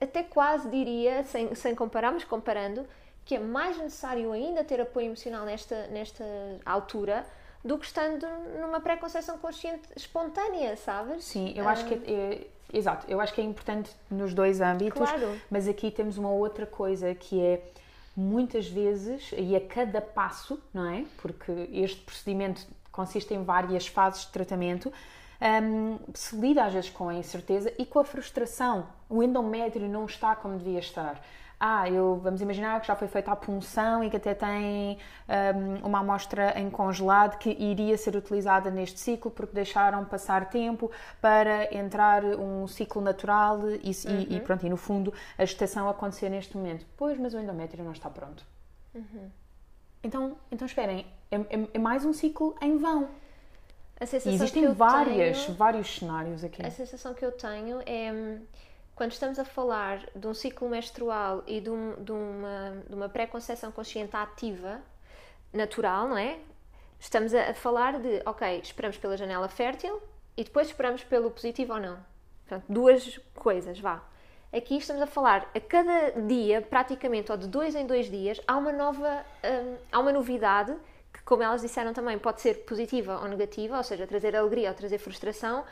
[0.00, 2.86] até quase diria, sem, sem comparar, mas comparando,
[3.26, 6.24] que é mais necessário ainda ter apoio emocional nesta, nesta
[6.64, 7.26] altura
[7.62, 8.24] do que estando
[8.60, 11.24] numa pré-conceição consciente espontânea, sabes?
[11.24, 15.10] Sim, eu acho que é, é, exato, eu acho que é importante nos dois âmbitos,
[15.10, 15.40] claro.
[15.50, 17.64] mas aqui temos uma outra coisa que é
[18.16, 21.04] muitas vezes e a cada passo, não é?
[21.18, 24.92] Porque este procedimento consiste em várias fases de tratamento.
[25.38, 28.86] Um, se lida às vezes com a incerteza e com a frustração.
[29.08, 31.20] O endométrio não está como devia estar
[31.58, 34.98] ah, eu, vamos imaginar que já foi feita a punção e que até tem
[35.56, 40.90] um, uma amostra em congelado que iria ser utilizada neste ciclo porque deixaram passar tempo
[41.20, 44.26] para entrar um ciclo natural e, uhum.
[44.28, 46.84] e, e pronto, e no fundo a gestação acontecer neste momento.
[46.94, 48.44] Pois, mas o endométrio não está pronto.
[48.94, 49.30] Uhum.
[50.02, 53.08] Então, então esperem, é, é, é mais um ciclo em vão.
[53.98, 56.64] E existem várias, tenho, vários cenários aqui.
[56.64, 58.40] A sensação que eu tenho é hum,
[58.96, 63.08] quando estamos a falar de um ciclo menstrual e de, um, de uma, de uma
[63.10, 64.80] pré-conceição consciente ativa,
[65.52, 66.38] natural, não é?
[66.98, 70.00] Estamos a, a, falar de, ok, esperamos pela janela fértil
[70.34, 71.98] e depois esperamos pelo positivo ou não.
[72.48, 74.02] Portanto, duas coisas, vá.
[74.50, 78.56] Aqui estamos a falar, a cada dia, praticamente, ou de dois em dois dias, há
[78.56, 80.74] uma nova, hum, há uma novidade
[81.12, 84.74] que, como elas disseram também, pode ser positiva ou negativa, ou seja, trazer alegria ou
[84.74, 85.64] trazer frustração,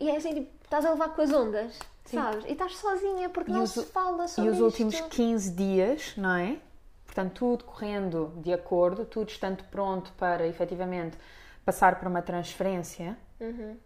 [0.00, 1.78] e é assim, tipo, estás a levar com as ondas.
[2.06, 2.16] Sim.
[2.16, 2.44] sabes?
[2.46, 4.64] E estás sozinha porque e não os, se fala sobre E os isto.
[4.64, 6.58] últimos 15 dias, não é?
[7.04, 11.16] Portanto, tudo correndo de acordo, tudo estando pronto para efetivamente
[11.64, 13.76] passar para uma transferência, uhum.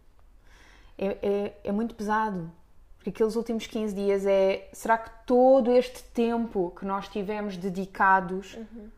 [0.98, 2.50] é, é, é, muito pesado.
[2.96, 4.68] Porque aqueles últimos 15 dias é.
[4.72, 8.90] Será que todo este tempo que nós tivemos dedicados uhum.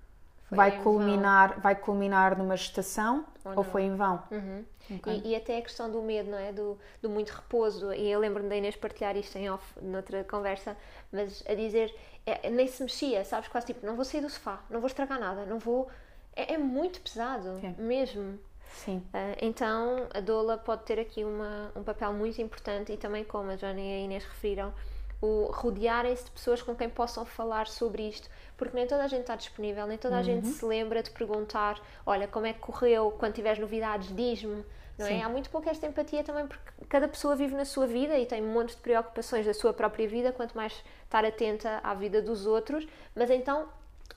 [0.57, 4.23] Vai, culminar, vai culminar numa gestação ou, ou foi em vão?
[4.31, 4.65] Uhum.
[4.99, 5.23] Okay.
[5.25, 6.53] E, e, até a questão do medo, não é?
[6.53, 7.93] Do, do muito repouso.
[7.93, 10.77] E eu lembro-me da Inês partilhar isto em off, noutra conversa,
[11.11, 11.95] mas a dizer,
[12.27, 13.49] é, nem se mexia, sabes?
[13.49, 15.88] Quase tipo, não vou sair do sofá, não vou estragar nada, não vou.
[16.35, 17.81] É, é muito pesado, é.
[17.81, 18.38] mesmo.
[18.75, 18.99] Sim.
[19.09, 23.51] Uh, então a doula pode ter aqui uma, um papel muito importante e também, como
[23.51, 24.73] a Joana e a Inês referiram,
[25.21, 28.29] o rodearem-se de pessoas com quem possam falar sobre isto,
[28.64, 30.25] porque nem toda a gente está disponível, nem toda a uhum.
[30.25, 33.14] gente se lembra de perguntar: olha, como é que correu?
[33.18, 34.64] Quando tiveres novidades, diz-me
[34.98, 35.22] não é?
[35.22, 38.42] Há muito pouca esta empatia também porque cada pessoa vive na sua vida e tem
[38.42, 40.72] um monte de preocupações da sua própria vida, quanto mais
[41.05, 43.68] estar atenta à vida dos outros, mas então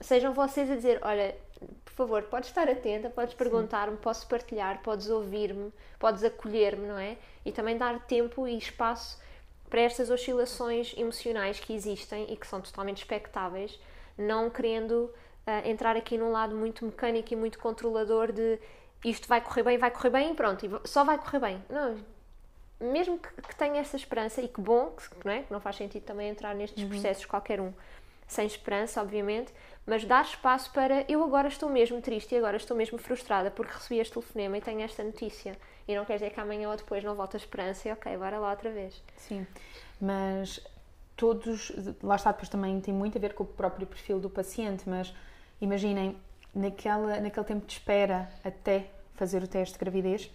[0.02, 1.36] sejam vocês a dizer, olha,
[1.86, 7.18] por favor, podes estar atenta, podes perguntar-me, posso partilhar, podes ouvir-me, podes acolher-me, não é?
[7.46, 9.20] E também dar tempo e espaço
[9.70, 13.80] para estas oscilações emocionais que existem e que são totalmente expectáveis,
[14.18, 15.12] não querendo
[15.48, 18.60] uh, entrar aqui num lado muito mecânico e muito controlador de
[19.04, 21.64] isto vai correr bem, vai correr bem e pronto, só vai correr bem.
[21.70, 21.98] Não,
[22.80, 25.44] mesmo que, que tenha essa esperança, e que bom, que, não, é?
[25.44, 26.90] que não faz sentido também entrar nestes uhum.
[26.90, 27.72] processos qualquer um
[28.28, 29.54] sem esperança, obviamente,
[29.86, 33.72] mas dar espaço para eu agora estou mesmo triste e agora estou mesmo frustrada porque
[33.74, 35.56] recebi este telefonema e tenho esta notícia.
[35.88, 38.40] E não quer dizer que amanhã ou depois não volta a esperança e ok, bora
[38.40, 39.00] lá outra vez.
[39.16, 39.46] Sim,
[40.02, 40.60] mas
[41.16, 41.72] todos,
[42.04, 45.14] lá está, depois também tem muito a ver com o próprio perfil do paciente, mas
[45.62, 46.18] imaginem,
[46.54, 50.30] naquela, naquele tempo de espera até fazer o teste de gravidez,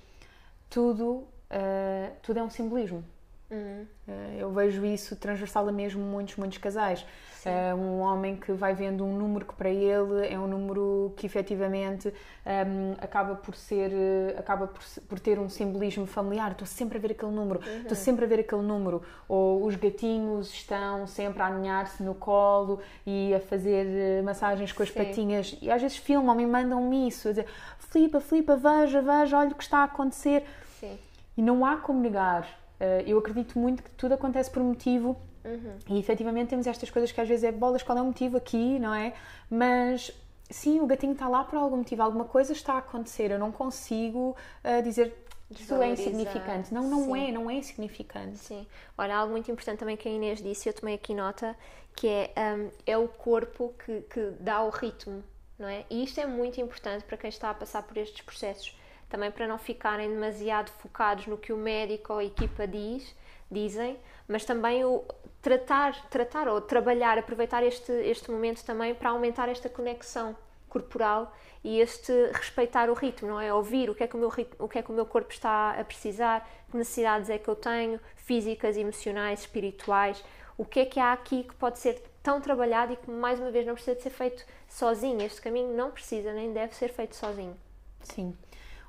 [0.69, 3.05] tudo, uh, tudo é um simbolismo.
[3.51, 3.85] Uhum.
[4.07, 7.05] Uh, eu vejo isso transversal a mesmo muitos, muitos casais.
[7.45, 11.25] Uh, um homem que vai vendo um número que para ele é um número que
[11.25, 12.13] efetivamente um,
[12.45, 13.91] ehm, acaba por ser,
[14.37, 16.53] acaba por, por, ter um simbolismo familiar.
[16.53, 17.81] Estou sempre a ver aquele número, uhum.
[17.81, 19.03] estou sempre a ver aquele número.
[19.27, 24.91] Ou os gatinhos estão sempre a aninhar-se no colo e a fazer massagens com as
[24.91, 24.95] Sim.
[25.03, 25.57] patinhas.
[25.63, 27.47] E às vezes filmam e mandam-me isso, a dizer
[27.79, 30.45] flipa, flipa, veja, veja, olha o que está a acontecer.
[30.79, 30.99] Sim.
[31.37, 32.61] E não há como negar.
[32.81, 35.14] Eh, eu acredito muito que tudo acontece por motivo
[35.45, 35.77] uhum.
[35.88, 38.79] e efetivamente temos estas coisas que às vezes é bolas, qual é o motivo aqui,
[38.79, 39.12] não é?
[39.51, 40.11] Mas
[40.49, 43.31] sim, o gatinho está lá por algum motivo, alguma coisa está a acontecer.
[43.31, 45.14] Eu não consigo uh, dizer
[45.51, 46.73] Isso é insignificante.
[46.73, 47.29] Não, não Sim.
[47.29, 48.38] é, não é insignificante.
[48.38, 48.66] Sim.
[48.97, 51.55] Olha, algo muito importante também que a Inês disse, eu tomei aqui nota,
[51.95, 55.23] que é, hum, é o corpo que, que dá o ritmo,
[55.59, 55.85] não é?
[55.90, 58.75] E isto é muito importante para quem está a passar por estes processos.
[59.11, 63.14] Também para não ficarem demasiado focados no que o médico ou a equipa diz,
[63.51, 65.05] dizem, mas também o
[65.42, 70.37] tratar, tratar ou trabalhar, aproveitar este, este momento também para aumentar esta conexão
[70.68, 73.53] corporal e este respeitar o ritmo, não é?
[73.53, 75.73] Ouvir o que é que o meu, o que é que o meu corpo está
[75.73, 80.25] a precisar, que necessidades é que eu tenho, físicas, emocionais, espirituais,
[80.57, 83.51] o que é que há aqui que pode ser tão trabalhado e que, mais uma
[83.51, 85.20] vez, não precisa de ser feito sozinho.
[85.23, 87.57] Este caminho não precisa nem deve ser feito sozinho.
[88.03, 88.37] Sim.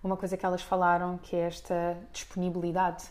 [0.04, 3.06] Uma coisa que elas falaram, que é esta disponibilidade,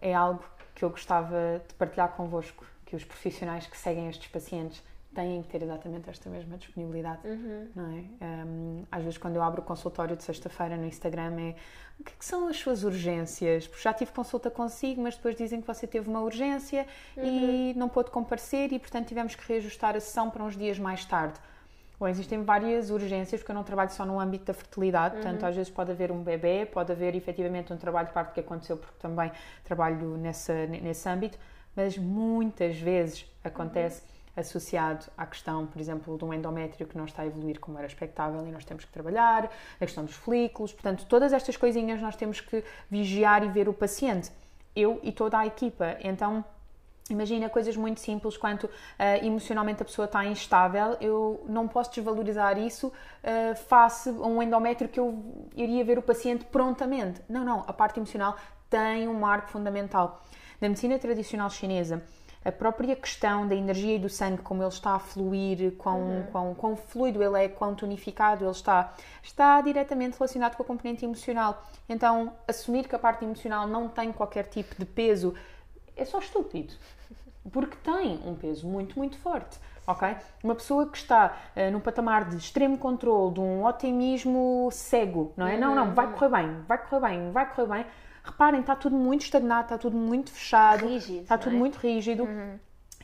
[0.00, 0.42] é algo
[0.74, 4.82] que eu gostava de partilhar convosco, que os profissionais que seguem estes pacientes
[5.14, 7.20] têm que ter exatamente esta mesma disponibilidade,
[7.74, 8.04] não é?
[8.44, 11.54] Um, às vezes quando eu abro o consultório de sexta-feira no Instagram é
[11.98, 13.66] o que, é que são as suas urgências?
[13.66, 17.88] Porque já tive consulta consigo, mas depois dizem que você teve uma urgência e não
[17.88, 21.40] pôde comparecer e portanto tivemos que reajustar a sessão para uns dias mais tarde.
[21.98, 25.56] Bom, existem várias urgências, porque eu não trabalho só no âmbito da fertilidade, portanto, às
[25.56, 28.96] vezes pode haver um bebê, pode haver efetivamente um trabalho de parto que aconteceu, porque
[28.98, 29.32] também
[29.64, 31.38] trabalho nessa, nesse âmbito,
[31.74, 34.02] mas muitas vezes acontece
[34.36, 37.86] associado à questão, por exemplo, de um endométrio que não está a evoluir como era
[37.86, 42.14] expectável e nós temos que trabalhar, a questão dos folículos, portanto, todas estas coisinhas nós
[42.14, 44.30] temos que vigiar e ver o paciente,
[44.74, 45.96] eu e toda a equipa.
[46.00, 46.44] Então,
[47.08, 52.58] Imagina coisas muito simples quanto ah, emocionalmente a pessoa está instável, eu não posso desvalorizar
[52.58, 52.92] isso
[53.22, 55.22] ah, face a um endométrio que eu
[55.54, 57.22] iria ver o paciente prontamente.
[57.28, 58.36] Não, não, a parte emocional
[58.68, 60.20] tem um marco fundamental.
[60.60, 62.02] Na medicina tradicional chinesa,
[62.44, 66.54] a própria questão da energia e do sangue, como ele está a fluir, quão, quão,
[66.54, 71.64] quão fluido ele é, quão tonificado ele está, está diretamente relacionado com a componente emocional.
[71.88, 75.34] Então, assumir que a parte emocional não tem qualquer tipo de peso
[75.96, 76.74] é só estúpido.
[77.52, 79.58] Porque tem um peso muito, muito forte.
[79.86, 80.16] Ok?
[80.42, 85.46] Uma pessoa que está uh, num patamar de extremo controle, de um otimismo cego, não
[85.46, 85.56] é?
[85.56, 87.86] Não, não, vai correr bem, vai correr bem, vai correr bem.
[88.24, 91.58] Reparem, está tudo muito estagnado, está tudo muito fechado, Rígido, está tudo é?
[91.58, 92.28] muito rígido.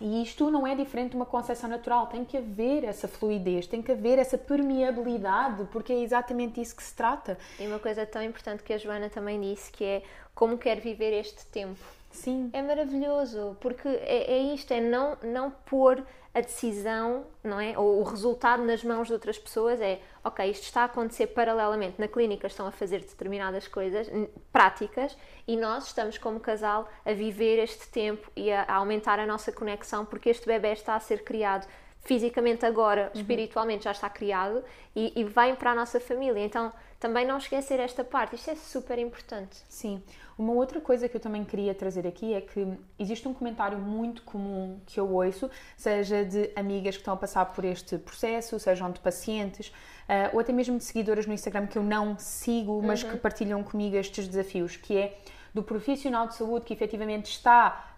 [0.01, 2.09] E isto não é diferente de uma concepção natural.
[2.09, 6.83] Tem que haver essa fluidez, tem que haver essa permeabilidade, porque é exatamente isso que
[6.83, 7.39] se trata.
[7.61, 10.03] E uma coisa tão importante que a Joana também disse, que é
[10.35, 11.81] como quer viver este tempo.
[12.13, 12.51] Sim.
[12.53, 17.77] É maravilhoso, porque é, é isto, é não, não pôr a decisão, não é?
[17.77, 21.97] Ou o resultado nas mãos de outras pessoas é, ok, isto está a acontecer paralelamente.
[21.99, 24.09] Na clínica estão a fazer determinadas coisas
[24.51, 29.27] práticas e nós estamos como casal a viver este tempo e a, a aumentar a
[29.27, 31.67] nossa conexão porque este bebê está a ser criado
[32.01, 34.65] fisicamente agora, espiritualmente já está criado
[34.97, 36.45] e, e vem para a nossa família.
[36.45, 39.63] Então também não esquecer esta parte, isto é super importante.
[39.69, 40.03] Sim.
[40.39, 42.67] Uma outra coisa que eu também queria trazer aqui é que
[42.99, 47.47] existe um comentário muito comum que eu ouço, seja de amigas que estão a passar
[47.47, 49.73] por este processo, sejam de pacientes,
[50.09, 53.63] ah, ou até mesmo de seguidoras no Instagram que eu não sigo, mas que partilham
[53.63, 55.19] comigo estes desafios, que é
[55.55, 57.92] do profissional de saúde que efetivamente está eh,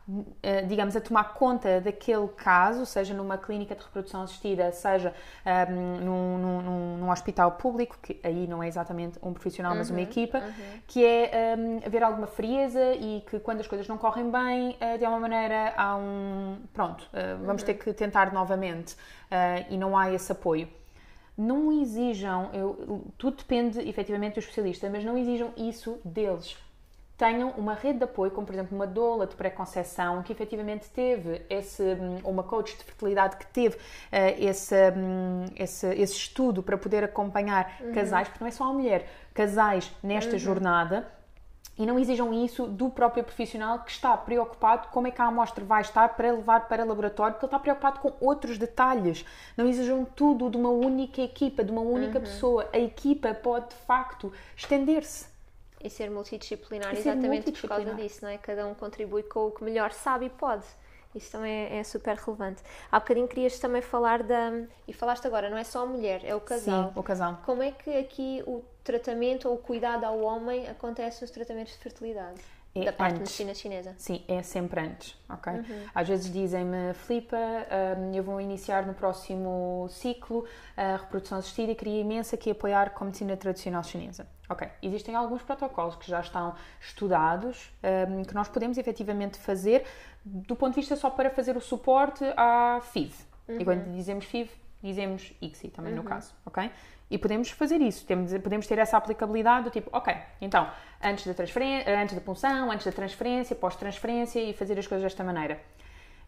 [0.68, 5.14] digamos, a tomar conta daquele caso, seja numa clínica de reprodução assistida, seja
[5.44, 5.98] ah, num,
[6.38, 10.40] num- num- num hospital público, que aí não é exatamente um profissional, mas uma equipa,
[10.86, 14.96] que é ah, haver alguma frieza e que quando as coisas não correm bem, ah,
[14.98, 16.58] de alguma maneira há um.
[16.74, 18.96] Pronto, ah, vamos ter que tentar novamente
[19.70, 20.68] e não há esse apoio
[21.36, 26.56] não exijam, eu, tudo depende efetivamente do especialista, mas não exijam isso deles.
[27.16, 31.42] Tenham uma rede de apoio, como por exemplo uma doula de pré-conceição, que efetivamente teve
[31.48, 33.76] esse, hum, ou uma coach de fertilidade que teve
[34.10, 38.72] eh, esse, hum, esse, esse estudo para poder acompanhar casais, porque não é só a
[38.72, 41.06] mulher, casais nesta jornada,
[41.76, 45.64] e não exijam isso do próprio profissional que está preocupado como é que a amostra
[45.64, 49.24] vai estar para levar para o laboratório, porque ele está preocupado com outros detalhes.
[49.56, 52.68] Não exijam tudo de uma única equipa, de uma única pessoa.
[52.72, 55.33] A equipa pode, de facto, estender-se.
[55.84, 57.96] E ser multidisciplinar E exatamente por causa multidisciplinar.
[57.96, 58.38] disso, não é?
[58.38, 60.64] Cada um contribui com o que melhor sabe e pode.
[61.14, 62.60] Isso também é, é super relevante.
[62.90, 64.50] Há bocadinho querias também falar da.
[64.88, 66.88] E falaste agora, não é só a mulher, é o casal.
[66.88, 67.38] Sim, o casal.
[67.44, 71.78] Como é que aqui o tratamento ou o cuidado ao homem acontece nos tratamentos de
[71.78, 72.40] fertilidade?
[72.74, 73.38] É da parte de antes.
[73.38, 73.94] medicina chinesa.
[73.96, 75.52] Sim, é sempre antes, ok?
[75.52, 75.82] Uhum.
[75.94, 80.44] Às vezes dizem-me, Filipa, hum, eu vou iniciar no próximo ciclo
[80.76, 84.26] a reprodução assistida e queria imenso aqui apoiar com a medicina tradicional chinesa.
[84.48, 87.72] Ok, existem alguns protocolos que já estão estudados,
[88.08, 89.84] hum, que nós podemos efetivamente fazer
[90.24, 93.14] do ponto de vista só para fazer o suporte à FIV.
[93.46, 93.60] Uhum.
[93.60, 94.50] E quando dizemos FIV,
[94.84, 96.70] dizemos ICSI também no caso, ok?
[97.10, 100.68] E podemos fazer isso, temos, podemos ter essa aplicabilidade do tipo, ok, então,
[101.02, 105.24] antes da, transferência, antes da punção, antes da transferência, pós-transferência e fazer as coisas desta
[105.24, 105.60] maneira.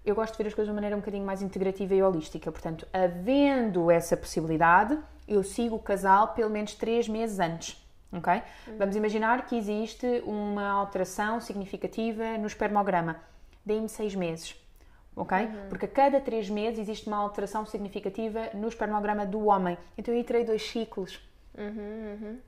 [0.04, 2.50] Eu gosto de ver as coisas de uma maneira um bocadinho mais integrativa e holística,
[2.50, 4.98] portanto, havendo essa possibilidade,
[5.28, 7.84] eu sigo o casal pelo menos três meses antes.
[8.12, 8.42] ok?
[8.78, 13.16] Vamos imaginar que existe uma alteração significativa no espermograma.
[13.64, 14.54] Deem-me seis meses.
[15.16, 15.48] Ok?
[15.70, 19.76] Porque a cada três meses existe uma alteração significativa no espermograma do homem.
[19.96, 21.18] Então eu aí terei dois ciclos.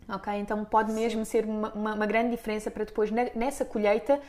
[0.08, 0.32] Ok?
[0.34, 4.20] Então pode mesmo ser uma, uma- uma grande diferença para depois, ne- nessa colheita,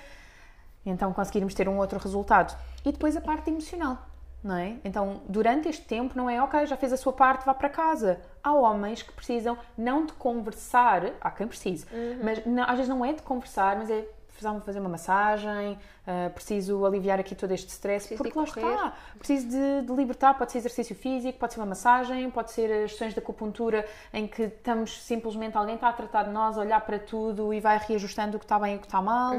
[0.86, 2.58] então conseguirmos ter um outro resultado.
[2.86, 3.98] E depois a parte emocional,
[4.42, 4.78] não é?
[4.86, 8.22] Então, durante este tempo, não é ok, já fez a sua parte, vá para casa.
[8.42, 11.86] Há homens que precisam não de conversar, há quem precise,
[12.24, 14.08] mas não- às vezes não é de conversar, mas é
[14.40, 15.78] precisam fazer uma massagem,
[16.08, 18.94] ah, preciso aliviar aqui todo este stress, Preciso porque lá está.
[19.18, 22.92] Preciso de, de libertar, pode ser exercício físico, pode ser uma massagem, pode ser as
[22.94, 26.82] sessões de acupuntura em que estamos simplesmente, alguém está a tratar de nós, a olhar
[26.82, 29.36] para tudo e vai reajustando o que está bem e o que está mal.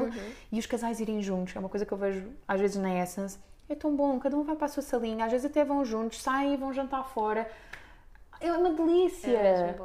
[0.51, 3.39] E os casais irem juntos, é uma coisa que eu vejo às vezes na Essence.
[3.67, 6.21] É tão bom, cada um vai para a sua salinha, às vezes até vão juntos,
[6.21, 7.49] saem e vão jantar fora.
[8.39, 9.37] É uma delícia!
[9.37, 9.75] É.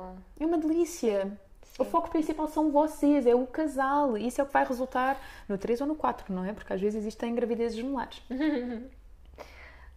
[0.40, 1.38] É uma delícia.
[1.78, 4.16] O foco principal são vocês, é o casal.
[4.16, 6.52] Isso é o que vai resultar no 3 ou no 4, não é?
[6.52, 8.22] Porque às vezes existem gravidezes gemelares.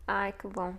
[0.08, 0.74] Ai, que bom.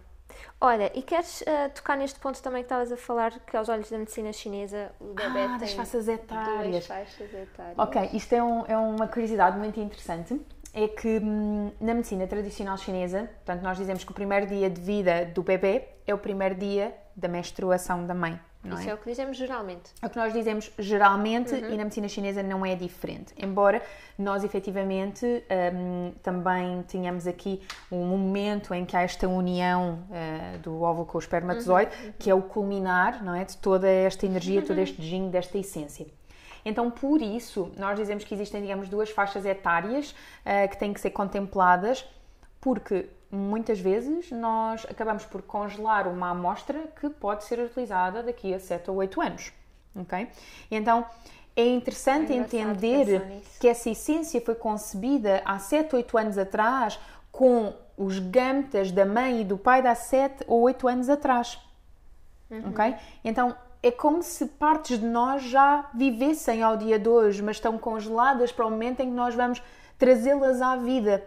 [0.60, 3.90] Olha, e queres ah, tocar neste ponto também que estavas a falar que aos olhos
[3.90, 6.70] da medicina chinesa o bebê Ah, das tem faixas etárias.
[6.70, 7.78] duas faixas etárias.
[7.78, 10.40] Ok, isto é, um- é uma curiosidade muito interessante.
[10.72, 14.80] É que hum, na medicina tradicional chinesa, portanto, nós dizemos que o primeiro dia de
[14.80, 18.38] vida do bebê é o primeiro dia da menstruação da mãe.
[18.62, 19.90] Não Isso é o que dizemos geralmente.
[20.02, 21.70] É o que nós dizemos geralmente Uhum.
[21.72, 23.32] e na medicina chinesa não é diferente.
[23.38, 23.80] Embora
[24.18, 25.24] nós efetivamente
[25.72, 31.16] hum, também tenhamos aqui um momento em que há esta união eh, do óvulo com
[31.16, 32.12] o espermatozoide, Uhum.
[32.18, 36.06] que é o culminar não é, de toda esta energia, todo este gene, desta essência.
[36.62, 41.00] Então, por isso, nós dizemos que existem, digamos, duas faixas etárias eh, que têm que
[41.00, 42.04] ser contempladas,
[42.60, 48.58] porque muitas vezes nós acabamos por congelar uma amostra que pode ser utilizada daqui a
[48.58, 49.52] 7 ou 8 anos.
[49.94, 50.28] ok?
[50.70, 51.04] Então,
[51.56, 56.98] é interessante É entender que essa essência foi concebida há 7, 8 anos atrás
[57.30, 61.58] com os gametas da mãe e do pai de há 7 ou 8 anos atrás.
[62.66, 62.94] Ok?
[63.24, 67.78] Então é como se partes de nós já vivessem ao dia de hoje, mas estão
[67.78, 69.62] congeladas para o momento em que nós vamos
[69.98, 71.24] trazê-las à vida.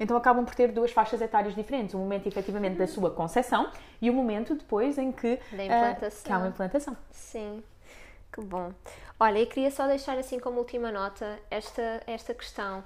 [0.00, 4.08] Então acabam por ter duas faixas etárias diferentes: o momento efetivamente da sua concepção e
[4.08, 6.22] o momento depois em que, Da ah, implantação.
[6.24, 6.96] que há uma implantação.
[7.10, 7.62] Sim,
[8.32, 8.72] que bom.
[9.20, 12.82] Olha, eu queria só deixar assim como última nota esta, esta questão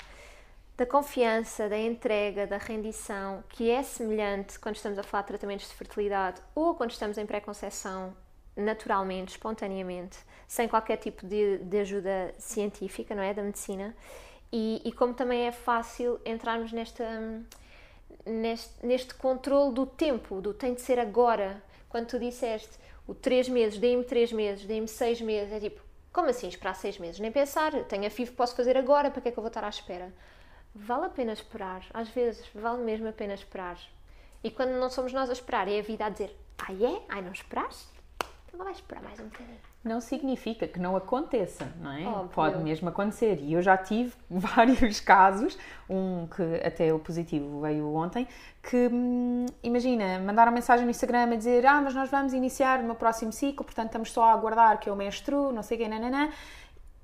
[0.77, 5.69] da confiança, da entrega, da rendição, que é semelhante quando estamos a falar de tratamentos
[5.69, 8.15] de fertilidade ou quando estamos em pré-conceição,
[8.55, 13.33] naturalmente, espontaneamente, sem qualquer tipo de, de ajuda científica, não é?
[13.33, 13.95] Da medicina.
[14.53, 17.05] E, e como também é fácil entrarmos nesta,
[18.25, 21.63] neste, neste controle do tempo, do tem de ser agora.
[21.89, 25.81] Quando tu disseste o 3 meses, dei-me 3 meses, dei-me 6 meses, é tipo,
[26.13, 27.21] como assim esperar 6 meses?
[27.21, 29.65] Nem pensar, tenho a FIV, posso fazer agora, para que é que eu vou estar
[29.65, 30.13] à espera?
[30.75, 33.79] Vale a pena esperar, às vezes vale mesmo a pena esperar.
[34.45, 37.03] E quando não somos nós a esperar, é a vida a dizer, ai é?
[37.09, 37.89] Ai não esperaste?
[38.47, 39.59] Então vai esperar mais um bocadinho.
[39.87, 42.05] Não significa que não aconteça, não é?
[42.05, 42.31] Óbvio.
[42.35, 43.39] Pode mesmo acontecer.
[43.41, 45.57] E eu já tive vários casos,
[45.89, 48.27] um que até o positivo veio ontem,
[48.63, 52.83] que hum, imagina, mandaram mensagem no Instagram a dizer: Ah, mas nós vamos iniciar o
[52.83, 55.89] meu próximo ciclo, portanto estamos só a aguardar que eu menstruo, não sei o quê,
[55.89, 56.31] nananã.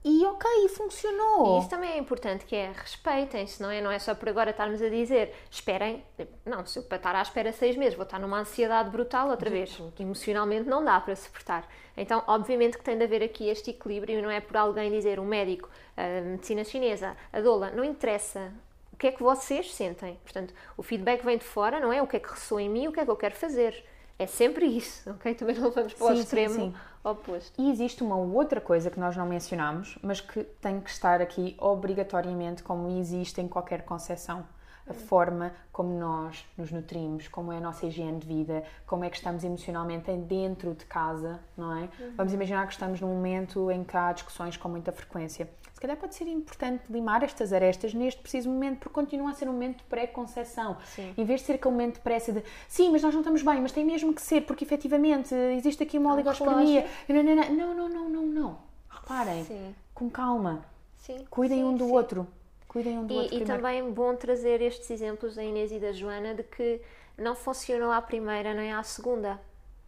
[0.04, 1.56] E ok, funcionou.
[1.56, 3.80] E isso também é importante, que é respeitem-se, não é?
[3.80, 6.04] Não é só por agora estarmos a dizer, esperem,
[6.44, 9.48] não, se eu para estar à espera seis meses vou estar numa ansiedade brutal outra
[9.48, 9.80] vez.
[10.00, 11.68] Emocionalmente não dá para suportar.
[11.96, 15.24] Então, obviamente que tem de haver aqui este equilíbrio não é por alguém dizer, um
[15.24, 18.52] médico, a medicina chinesa, a doula, não interessa.
[18.92, 20.18] O que é que vocês sentem?
[20.24, 22.02] Portanto, o feedback vem de fora, não é?
[22.02, 23.84] O que é que ressoa em mim, o que é que eu quero fazer.
[24.18, 25.34] É sempre isso, ok?
[25.34, 26.74] Também não vamos para o Sim, sim, extremo sim.
[27.02, 27.60] oposto.
[27.60, 31.56] E existe uma outra coisa que nós não mencionamos, mas que tem que estar aqui
[31.58, 34.46] obrigatoriamente, como existe em qualquer concepção.
[34.84, 39.10] A forma como nós nos nutrimos, como é a nossa higiene de vida, como é
[39.10, 41.88] que estamos emocionalmente em- dentro de casa, não é?
[42.16, 45.48] Vamos imaginar que estamos num momento em que há discussões com muita frequência.
[45.82, 49.52] Calhar pode ser importante limar estas arestas neste preciso momento, porque continua a ser um
[49.52, 50.76] momento de pré-conceição.
[50.84, 51.12] Sim.
[51.18, 53.60] Em vez de ser aquele momento de pressa de sim, mas nós não estamos bem,
[53.60, 56.86] mas tem mesmo que ser, porque efetivamente existe aqui uma oligospermia.
[57.08, 58.58] Não, não, não, não, não, não.
[58.88, 59.74] Reparem, Sim.
[59.92, 60.64] com calma.
[60.98, 61.26] Sim.
[61.28, 62.28] Cuidem sim, um do outro.
[62.68, 63.62] Cuidem um do outro E, e primeiro.
[63.62, 66.80] também bom trazer estes exemplos da Inês e da Joana de que
[67.18, 69.40] não funcionou à primeira nem à segunda.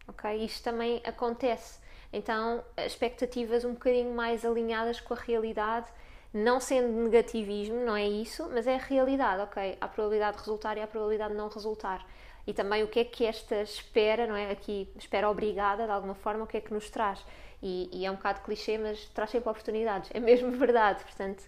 [0.09, 0.43] ok?
[0.43, 1.79] Isto também acontece.
[2.15, 5.85] Então, expectativas um bocadinho mais alinhadas com a realidade,
[6.33, 9.77] não sendo negativismo, não é isso, mas é a realidade, ok?
[9.81, 12.07] Há a probabilidade de resultar e há a probabilidade de não resultar.
[12.47, 14.49] E também o que é que esta espera, não é?
[14.49, 17.21] Aqui, espera obrigada, de alguma forma, o que é que nos traz?
[17.61, 20.09] E, e é um bocado clichê, mas traz sempre oportunidades.
[20.13, 21.43] É mesmo verdade, portanto,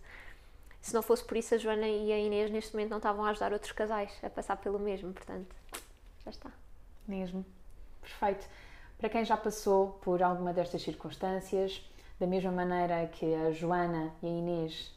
[0.81, 3.29] se não fosse por isso, a Joana e a Inês neste momento não estavam a
[3.29, 5.55] ajudar outros casais a passar pelo mesmo, portanto,
[6.25, 6.51] já está.
[7.07, 7.45] Mesmo.
[8.01, 8.45] Perfeito.
[8.97, 11.81] Para quem já passou por alguma destas circunstâncias,
[12.19, 14.91] da mesma maneira que a Joana e a Inês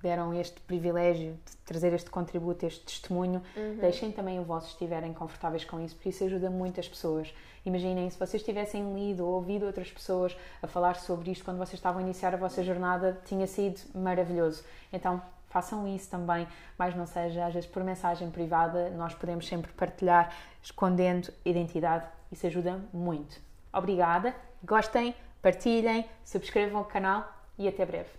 [0.00, 3.78] deram este privilégio de trazer este contributo, este testemunho, uhum.
[3.80, 7.34] deixem também o vosso se estiverem confortáveis com isso, porque isso ajuda muitas pessoas.
[7.64, 11.74] Imaginem se vocês tivessem lido ou ouvido outras pessoas a falar sobre isto quando vocês
[11.74, 14.62] estavam a iniciar a vossa jornada, tinha sido maravilhoso.
[14.92, 19.72] Então, façam isso também, mas não seja às vezes por mensagem privada, nós podemos sempre
[19.72, 22.04] partilhar escondendo identidade,
[22.34, 23.40] isso ajuda muito.
[23.72, 27.26] Obrigada, gostem, partilhem, subscrevam o canal
[27.58, 28.10] e até breve.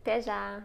[0.00, 0.62] Até já!